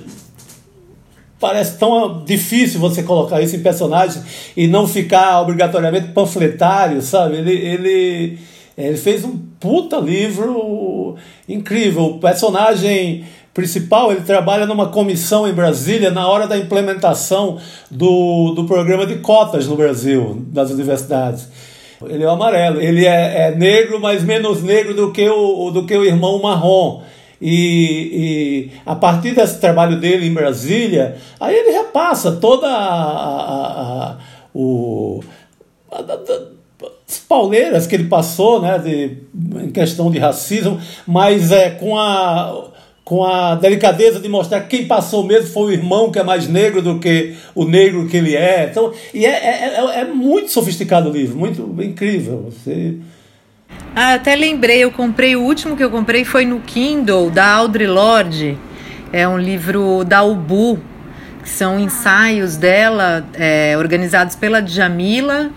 parece 1.39 1.77
tão 1.79 2.25
difícil 2.25 2.81
você 2.81 3.03
colocar 3.03 3.41
isso 3.43 3.55
em 3.57 3.61
personagem 3.61 4.23
e 4.57 4.67
não 4.67 4.87
ficar 4.87 5.43
obrigatoriamente 5.43 6.09
panfletário, 6.09 7.03
sabe? 7.03 7.37
Ele, 7.37 7.53
ele, 7.53 8.39
ele 8.77 8.97
fez 8.97 9.25
um 9.25 9.39
puta 9.61 9.97
livro 9.99 11.17
incrível. 11.49 12.05
O 12.05 12.19
personagem 12.19 13.25
principal, 13.53 14.11
ele 14.11 14.23
trabalha 14.23 14.67
numa 14.67 14.89
comissão 14.89 15.49
em 15.49 15.53
Brasília 15.53 16.11
na 16.11 16.29
hora 16.29 16.47
da 16.49 16.59
implementação 16.59 17.59
do, 17.89 18.53
do 18.53 18.65
programa 18.65 19.07
de 19.07 19.17
cotas 19.17 19.69
no 19.69 19.77
Brasil, 19.77 20.45
das 20.49 20.71
universidades. 20.71 21.49
Ele 22.05 22.25
é 22.25 22.27
amarelo, 22.27 22.81
ele 22.81 23.07
é, 23.07 23.47
é 23.47 23.55
negro, 23.55 24.01
mas 24.01 24.25
menos 24.25 24.63
negro 24.63 24.93
do 24.93 25.13
que 25.13 25.29
o, 25.29 25.71
do 25.71 25.87
que 25.87 25.97
o 25.97 26.05
irmão 26.05 26.43
marrom. 26.43 27.03
E, 27.41 27.51
e, 28.13 28.71
a 28.85 28.97
partir 28.97 29.35
desse 29.35 29.61
trabalho 29.61 30.01
dele 30.01 30.27
em 30.27 30.35
Brasília, 30.35 31.17
aí 31.39 31.55
ele 31.55 31.71
repassa 31.71 32.33
toda 32.33 32.67
a, 32.67 32.73
a, 32.73 34.11
a 34.11 34.17
o, 34.55 35.23
a, 35.91 35.99
as 35.99 36.55
pauleiras 37.29 37.87
que 37.87 37.95
ele 37.95 38.05
passou 38.05 38.61
né, 38.61 38.79
de, 38.79 39.19
em 39.63 39.71
questão 39.71 40.11
de 40.11 40.19
racismo, 40.19 40.81
mas 41.07 41.53
é, 41.53 41.71
com, 41.71 41.99
a, 41.99 42.71
com 43.05 43.25
a 43.25 43.55
delicadeza 43.55 44.19
de 44.19 44.29
mostrar 44.29 44.63
que 44.63 44.79
quem 44.79 44.87
passou 44.87 45.23
mesmo 45.25 45.51
foi 45.51 45.65
o 45.65 45.73
irmão 45.73 46.11
que 46.11 46.19
é 46.19 46.23
mais 46.23 46.49
negro 46.49 46.81
do 46.81 46.99
que 46.99 47.35
o 47.55 47.65
negro 47.65 48.09
que 48.09 48.17
ele 48.17 48.35
é. 48.35 48.69
Então, 48.71 48.93
e 49.13 49.27
é, 49.27 49.31
é, 49.31 49.75
é, 49.77 50.01
é 50.01 50.05
muito 50.05 50.51
sofisticado 50.51 51.11
o 51.11 51.13
livro, 51.13 51.37
muito 51.37 51.63
incrível. 51.83 52.51
Você 52.51 52.99
ah, 53.97 54.15
até 54.15 54.35
lembrei, 54.35 54.83
eu 54.83 54.91
comprei, 54.91 55.37
o 55.37 55.43
último 55.43 55.77
que 55.77 55.85
eu 55.85 55.91
comprei 55.91 56.25
foi 56.25 56.45
no 56.45 56.61
Kindle, 56.61 57.31
da 57.31 57.49
Audre 57.53 57.87
Lorde. 57.87 58.59
É 59.13 59.27
um 59.29 59.39
livro 59.39 60.03
da 60.05 60.25
Ubu, 60.25 60.81
que 61.43 61.49
são 61.49 61.79
ensaios 61.79 62.57
dela, 62.57 63.25
é, 63.35 63.77
organizados 63.79 64.35
pela 64.35 64.61
Djamila. 64.61 65.53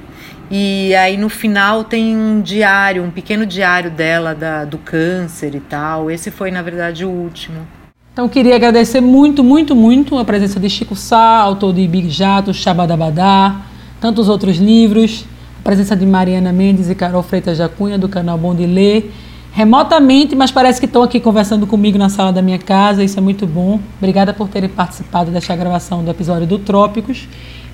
E 0.50 0.96
aí 0.96 1.18
no 1.18 1.30
final 1.30 1.84
tem 1.84 2.16
um 2.16 2.42
diário, 2.42 3.04
um 3.04 3.12
pequeno 3.12 3.46
diário 3.46 3.92
dela 3.92 4.34
da, 4.34 4.66
do 4.66 4.78
câncer 4.78 5.56
e 5.56 5.60
tal. 5.60 6.10
Esse 6.10 6.32
foi, 6.32 6.52
na 6.52 6.62
verdade, 6.62 7.06
o 7.06 7.10
último. 7.10 7.68
Então 8.14 8.28
queria 8.28 8.56
agradecer 8.56 9.02
muito, 9.02 9.44
muito, 9.44 9.76
muito 9.76 10.18
a 10.18 10.26
presença 10.26 10.60
de 10.60 10.70
Chico 10.70 10.96
Sá, 10.96 11.40
autor 11.40 11.74
de 11.74 11.88
Big 11.88 12.10
Jato, 12.10 12.54
Shabadabadá, 12.54 13.62
tantos 14.00 14.28
outros 14.28 14.58
livros 14.58 15.26
presença 15.68 15.98
de 15.98 16.06
Mariana 16.06 16.54
Mendes 16.54 16.90
e 16.90 16.96
Carol 16.96 17.22
Freitas 17.22 17.58
da 17.58 17.68
Cunha, 17.68 17.98
do 17.98 18.08
canal 18.08 18.38
Bom 18.38 18.56
de 18.56 18.66
Ler, 18.66 19.12
remotamente, 19.52 20.34
mas 20.34 20.50
parece 20.50 20.80
que 20.80 20.86
estão 20.86 21.04
aqui 21.04 21.20
conversando 21.20 21.68
comigo 21.68 21.98
na 21.98 22.08
sala 22.08 22.32
da 22.32 22.42
minha 22.42 22.58
casa, 22.58 23.04
isso 23.04 23.20
é 23.20 23.22
muito 23.22 23.46
bom. 23.46 23.78
Obrigada 23.98 24.34
por 24.34 24.48
terem 24.48 24.70
participado 24.70 25.30
desta 25.30 25.54
gravação 25.58 26.06
do 26.06 26.10
episódio 26.10 26.48
do 26.48 26.58
Trópicos. 26.58 27.28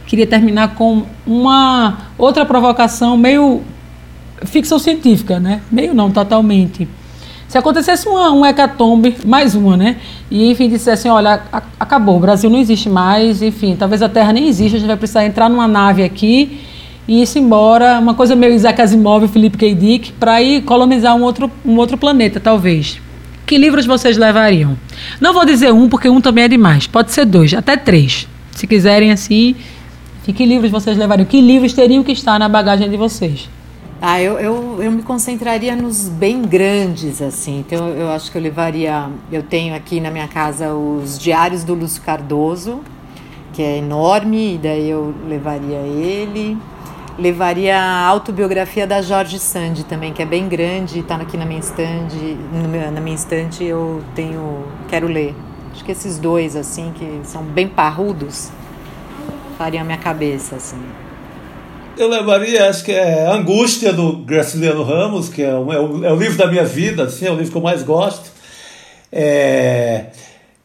Queria 0.06 0.28
terminar 0.28 0.76
com 0.76 1.04
uma 1.26 2.10
outra 2.18 2.46
provocação 2.46 3.18
meio 3.18 3.62
ficção 4.46 4.78
científica, 4.78 5.40
né? 5.40 5.62
Meio 5.72 5.94
não, 5.94 6.12
totalmente. 6.12 6.88
Se 7.48 7.58
acontecesse 7.58 8.08
uma, 8.08 8.32
um 8.32 8.46
hecatombe, 8.46 9.16
mais 9.26 9.54
uma, 9.54 9.78
né? 9.78 9.98
E, 10.30 10.50
enfim, 10.50 10.68
dissesse, 10.68 11.08
olha, 11.08 11.42
acabou, 11.80 12.18
o 12.18 12.20
Brasil 12.20 12.50
não 12.50 12.60
existe 12.60 12.90
mais, 12.90 13.42
enfim, 13.42 13.76
talvez 13.78 14.02
a 14.02 14.10
Terra 14.10 14.34
nem 14.34 14.48
exista, 14.48 14.78
a 14.78 14.80
gente 14.80 14.88
vai 14.88 14.98
precisar 14.98 15.26
entrar 15.26 15.50
numa 15.50 15.68
nave 15.68 16.04
aqui 16.04 16.62
e 17.08 17.22
ir-se 17.22 17.38
embora, 17.38 18.00
uma 18.00 18.14
coisa 18.14 18.36
meio 18.36 18.54
Isaac 18.54 18.82
Asimov, 18.82 19.28
Felipe 19.28 19.58
K. 19.58 19.76
Dick, 19.76 20.14
para 20.14 20.42
ir 20.42 20.64
colonizar 20.64 21.16
um 21.16 21.22
outro, 21.22 21.52
um 21.66 21.76
outro 21.78 21.98
planeta, 21.98 22.40
talvez. 22.40 23.00
Que 23.46 23.58
livros 23.58 23.86
vocês 23.86 24.18
levariam? 24.18 24.78
Não 25.20 25.34
vou 25.34 25.46
dizer 25.46 25.72
um, 25.74 25.90
porque 25.90 26.08
um 26.10 26.22
também 26.22 26.46
é 26.46 26.48
demais. 26.48 26.88
Pode 26.88 27.12
ser 27.12 27.26
dois, 27.26 27.54
até 27.54 27.76
três. 27.76 28.28
Se 28.52 28.66
quiserem 28.66 29.12
assim, 29.12 29.56
que 30.32 30.46
livros 30.46 30.72
vocês 30.72 30.98
levariam? 30.98 31.26
Que 31.26 31.42
livros 31.42 31.74
teriam 31.74 32.04
que 32.04 32.14
estar 32.14 32.40
na 32.40 32.48
bagagem 32.48 32.90
de 32.90 32.96
vocês? 32.96 33.50
Ah, 34.02 34.22
eu, 34.22 34.40
eu, 34.40 34.84
eu 34.84 34.92
me 34.92 35.02
concentraria 35.02 35.76
nos 35.76 36.08
bem 36.08 36.42
grandes, 36.42 37.22
assim. 37.22 37.60
Então, 37.60 37.90
eu 37.90 38.10
acho 38.10 38.32
que 38.32 38.38
eu 38.38 38.42
levaria. 38.42 39.10
Eu 39.32 39.44
tenho 39.44 39.76
aqui 39.76 40.00
na 40.00 40.12
minha 40.12 40.28
casa 40.28 40.74
os 40.74 41.18
Diários 41.20 41.64
do 41.64 41.74
Lúcio 41.74 42.02
Cardoso, 42.02 42.82
que 43.52 43.62
é 43.62 43.78
enorme, 43.78 44.56
e 44.56 44.58
daí 44.58 44.90
eu 44.90 45.14
levaria 45.28 45.80
ele 45.80 46.58
levaria 47.18 47.80
a 47.80 48.06
autobiografia 48.08 48.88
da 48.88 49.02
Jorge 49.02 49.38
Sand 49.38 49.84
também, 49.88 50.14
que 50.14 50.22
é 50.22 50.26
bem 50.26 50.48
grande, 50.48 51.00
está 51.00 51.16
aqui 51.16 51.38
na 51.38 51.46
minha 51.46 51.60
estante, 51.60 52.38
na 52.92 53.00
minha 53.00 53.16
estante 53.16 53.64
eu 53.64 54.02
tenho, 54.16 54.64
quero 54.88 55.08
ler. 55.08 55.36
Acho 55.72 55.84
que 55.84 55.92
esses 55.92 56.18
dois 56.18 56.56
assim 56.56 56.92
que 56.96 57.22
são 57.24 57.44
bem 57.44 57.68
parrudos 57.68 58.52
fariam 59.54 59.82
a 59.82 59.86
minha 59.86 59.98
cabeça 59.98 60.56
assim. 60.56 60.82
Eu 61.98 62.08
levaria, 62.08 62.70
acho 62.70 62.84
que 62.84 62.92
é 62.92 63.28
Angústia 63.28 63.94
do 63.94 64.18
Graciliano 64.18 64.84
Ramos, 64.84 65.30
que 65.30 65.44
é 65.44 65.54
o, 65.54 65.72
é 65.72 65.80
o, 65.80 66.06
é 66.06 66.16
livro 66.16 66.38
da 66.38 66.48
minha 66.48 66.66
vida, 66.66 67.04
assim, 67.04 67.28
é 67.28 67.32
o 67.32 67.36
livro 67.36 67.52
que 67.52 67.58
eu 67.58 67.62
mais 67.62 67.84
gosto. 67.84 68.32
É, 69.12 70.06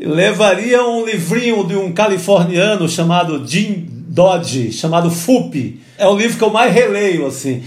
levaria 0.01 0.83
um 0.83 1.05
livrinho 1.05 1.67
de 1.67 1.77
um 1.77 1.93
californiano 1.93 2.89
chamado 2.89 3.47
Jim 3.47 3.87
Dodge, 3.91 4.73
chamado 4.73 5.11
FUP, 5.11 5.81
é 5.99 6.07
o 6.07 6.17
livro 6.17 6.39
que 6.39 6.45
eu 6.45 6.51
mais 6.51 6.73
releio, 6.73 7.27
assim. 7.27 7.63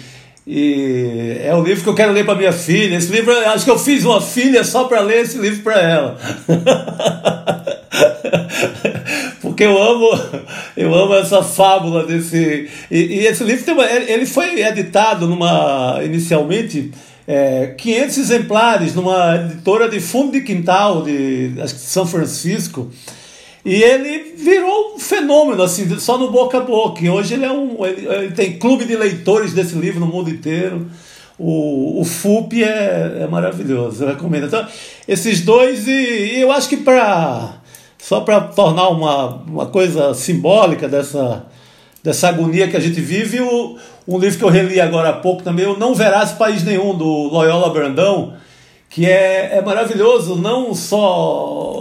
E 0.45 1.37
é 1.43 1.53
o 1.55 1.63
livro 1.63 1.83
que 1.83 1.89
eu 1.89 1.95
quero 1.95 2.11
ler 2.11 2.25
para 2.25 2.35
minha 2.35 2.51
filha. 2.51 2.97
Esse 2.97 3.11
livro, 3.11 3.31
acho 3.31 3.63
que 3.63 3.71
eu 3.71 3.77
fiz 3.77 4.03
uma 4.03 4.19
filha 4.19 4.63
só 4.63 4.85
para 4.85 5.01
ler 5.01 5.21
esse 5.21 5.37
livro 5.37 5.61
para 5.61 5.79
ela. 5.79 6.17
Porque 9.41 9.63
eu 9.63 9.81
amo, 9.81 10.09
eu 10.75 10.93
amo 10.95 11.13
essa 11.15 11.43
fábula 11.43 12.05
desse. 12.05 12.69
E, 12.89 12.97
e 12.97 13.27
esse 13.27 13.43
livro 13.43 13.63
tem 13.63 13.73
uma, 13.73 13.85
ele 13.85 14.25
foi 14.25 14.61
editado 14.61 15.27
numa 15.27 15.99
inicialmente 16.03 16.91
é, 17.27 17.75
500 17.77 18.17
exemplares 18.17 18.95
numa 18.95 19.35
editora 19.35 19.87
de 19.87 19.99
fundo 19.99 20.31
de 20.31 20.41
quintal 20.41 21.03
de, 21.03 21.53
acho 21.61 21.75
que 21.75 21.79
de 21.79 21.85
São 21.85 22.05
Francisco. 22.05 22.89
E 23.63 23.81
ele 23.81 24.33
virou 24.35 24.95
um 24.95 24.99
fenômeno, 24.99 25.61
assim, 25.61 25.99
só 25.99 26.17
no 26.17 26.31
boca 26.31 26.57
a 26.57 26.61
boca. 26.61 27.03
E 27.03 27.09
hoje 27.09 27.35
ele 27.35 27.45
é 27.45 27.51
um. 27.51 27.85
Ele, 27.85 28.07
ele 28.07 28.31
tem 28.31 28.57
clube 28.57 28.85
de 28.85 28.95
leitores 28.95 29.53
desse 29.53 29.75
livro 29.75 29.99
no 29.99 30.07
mundo 30.07 30.29
inteiro. 30.29 30.87
O, 31.37 32.01
o 32.01 32.03
FUP 32.03 32.63
é, 32.63 33.19
é 33.21 33.27
maravilhoso, 33.27 34.03
eu 34.03 34.09
recomendo. 34.09 34.47
Então, 34.47 34.65
esses 35.07 35.41
dois, 35.41 35.87
e, 35.87 35.91
e 35.91 36.41
eu 36.41 36.51
acho 36.51 36.69
que 36.69 36.77
para. 36.77 37.57
Só 37.99 38.21
para 38.21 38.41
tornar 38.41 38.89
uma, 38.89 39.35
uma 39.43 39.65
coisa 39.67 40.15
simbólica 40.15 40.87
dessa, 40.87 41.45
dessa 42.03 42.29
agonia 42.29 42.67
que 42.67 42.75
a 42.75 42.79
gente 42.79 42.99
vive, 42.99 43.39
o, 43.41 43.77
um 44.07 44.17
livro 44.17 44.39
que 44.39 44.43
eu 44.43 44.49
reli 44.49 44.81
agora 44.81 45.09
há 45.09 45.13
pouco 45.13 45.43
também, 45.43 45.67
o 45.67 45.77
Não 45.77 45.93
Verás 45.93 46.31
País 46.31 46.63
Nenhum, 46.63 46.97
do 46.97 47.05
Loyola 47.05 47.69
Brandão, 47.69 48.33
que 48.89 49.05
é, 49.05 49.57
é 49.57 49.61
maravilhoso, 49.61 50.35
não 50.35 50.73
só 50.73 51.80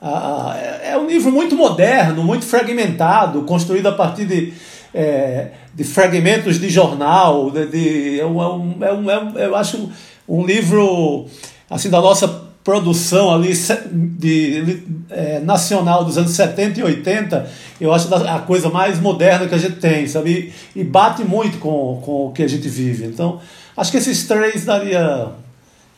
ah, 0.00 0.56
é 0.82 0.96
um 0.96 1.06
livro 1.06 1.32
muito 1.32 1.56
moderno, 1.56 2.22
muito 2.22 2.46
fragmentado, 2.46 3.42
construído 3.42 3.88
a 3.88 3.92
partir 3.92 4.26
de, 4.26 4.52
é, 4.94 5.48
de 5.74 5.82
fragmentos 5.82 6.58
de 6.58 6.68
jornal. 6.70 7.50
De, 7.50 7.66
de 7.66 8.20
é, 8.20 8.24
um, 8.24 8.40
é, 8.40 8.46
um, 8.46 8.84
é, 8.84 8.92
um, 8.92 9.38
é 9.38 9.46
eu 9.46 9.56
acho 9.56 9.90
um, 10.28 10.46
livro 10.46 11.26
assim 11.68 11.90
da 11.90 12.00
nossa 12.00 12.28
produção 12.62 13.34
ali 13.34 13.52
de, 13.90 14.62
de 14.62 14.82
é, 15.10 15.40
nacional 15.40 16.04
dos 16.04 16.16
anos 16.16 16.30
70 16.32 16.78
e 16.78 16.82
80, 16.82 17.50
eu 17.80 17.92
acho 17.92 18.14
a 18.14 18.38
coisa 18.40 18.68
mais 18.68 19.00
moderna 19.00 19.48
que 19.48 19.54
a 19.54 19.58
gente 19.58 19.76
tem, 19.76 20.06
sabe? 20.06 20.52
E, 20.76 20.80
e 20.80 20.84
bate 20.84 21.24
muito 21.24 21.58
com, 21.58 22.00
com 22.04 22.26
o 22.26 22.32
que 22.32 22.42
a 22.42 22.48
gente 22.48 22.68
vive. 22.68 23.06
Então, 23.06 23.40
acho 23.76 23.90
que 23.90 23.96
esses 23.96 24.28
três 24.28 24.64
daria, 24.64 25.28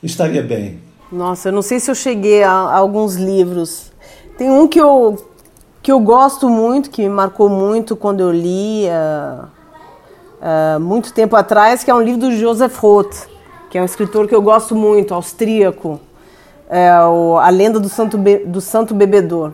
estaria 0.02 0.42
bem. 0.42 0.78
Nossa, 1.12 1.48
eu 1.48 1.52
não 1.52 1.62
sei 1.62 1.80
se 1.80 1.90
eu 1.90 1.94
cheguei 1.94 2.44
a, 2.44 2.52
a 2.52 2.76
alguns 2.76 3.16
livros 3.16 3.89
tem 4.40 4.50
um 4.50 4.66
que 4.66 4.80
eu, 4.80 5.22
que 5.82 5.92
eu 5.92 6.00
gosto 6.00 6.48
muito, 6.48 6.88
que 6.88 7.02
me 7.02 7.10
marcou 7.10 7.50
muito 7.50 7.94
quando 7.94 8.20
eu 8.20 8.32
li 8.32 8.86
uh, 8.86 9.44
uh, 10.40 10.80
muito 10.80 11.12
tempo 11.12 11.36
atrás, 11.36 11.84
que 11.84 11.90
é 11.90 11.94
um 11.94 12.00
livro 12.00 12.20
do 12.20 12.32
Joseph 12.32 12.74
Roth, 12.78 13.28
que 13.68 13.76
é 13.76 13.82
um 13.82 13.84
escritor 13.84 14.26
que 14.26 14.34
eu 14.34 14.40
gosto 14.40 14.74
muito, 14.74 15.12
austríaco, 15.12 16.00
é 16.70 16.90
o, 17.04 17.36
A 17.36 17.50
Lenda 17.50 17.78
do 17.78 17.90
Santo, 17.90 18.16
Be, 18.16 18.38
do 18.38 18.62
Santo 18.62 18.94
Bebedor. 18.94 19.52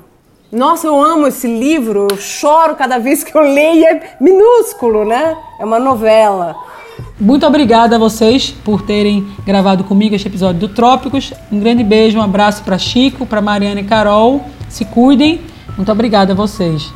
Nossa, 0.53 0.87
eu 0.87 1.03
amo 1.03 1.27
esse 1.27 1.49
livro, 1.49 2.07
eu 2.09 2.17
choro 2.17 2.77
cada 2.77 3.01
vez 3.01 3.25
que 3.25 3.37
eu 3.37 3.43
leio, 3.43 3.87
é 3.87 4.17
minúsculo, 4.21 5.05
né? 5.05 5.37
É 5.59 5.65
uma 5.65 5.81
novela. 5.81 6.55
Muito 7.19 7.45
obrigada 7.45 7.97
a 7.97 7.99
vocês 7.99 8.55
por 8.65 8.83
terem 8.83 9.27
gravado 9.45 9.83
comigo 9.83 10.15
este 10.15 10.29
episódio 10.29 10.61
do 10.61 10.69
Trópicos. 10.69 11.33
Um 11.51 11.59
grande 11.59 11.83
beijo, 11.83 12.19
um 12.19 12.23
abraço 12.23 12.63
para 12.63 12.79
Chico, 12.79 13.27
para 13.27 13.43
Mariana 13.43 13.81
e 13.81 13.85
Carol. 13.85 14.55
Se 14.77 14.85
cuidem. 14.85 15.41
Muito 15.75 15.91
obrigada 15.91 16.35
a 16.35 16.37
vocês. 16.37 16.93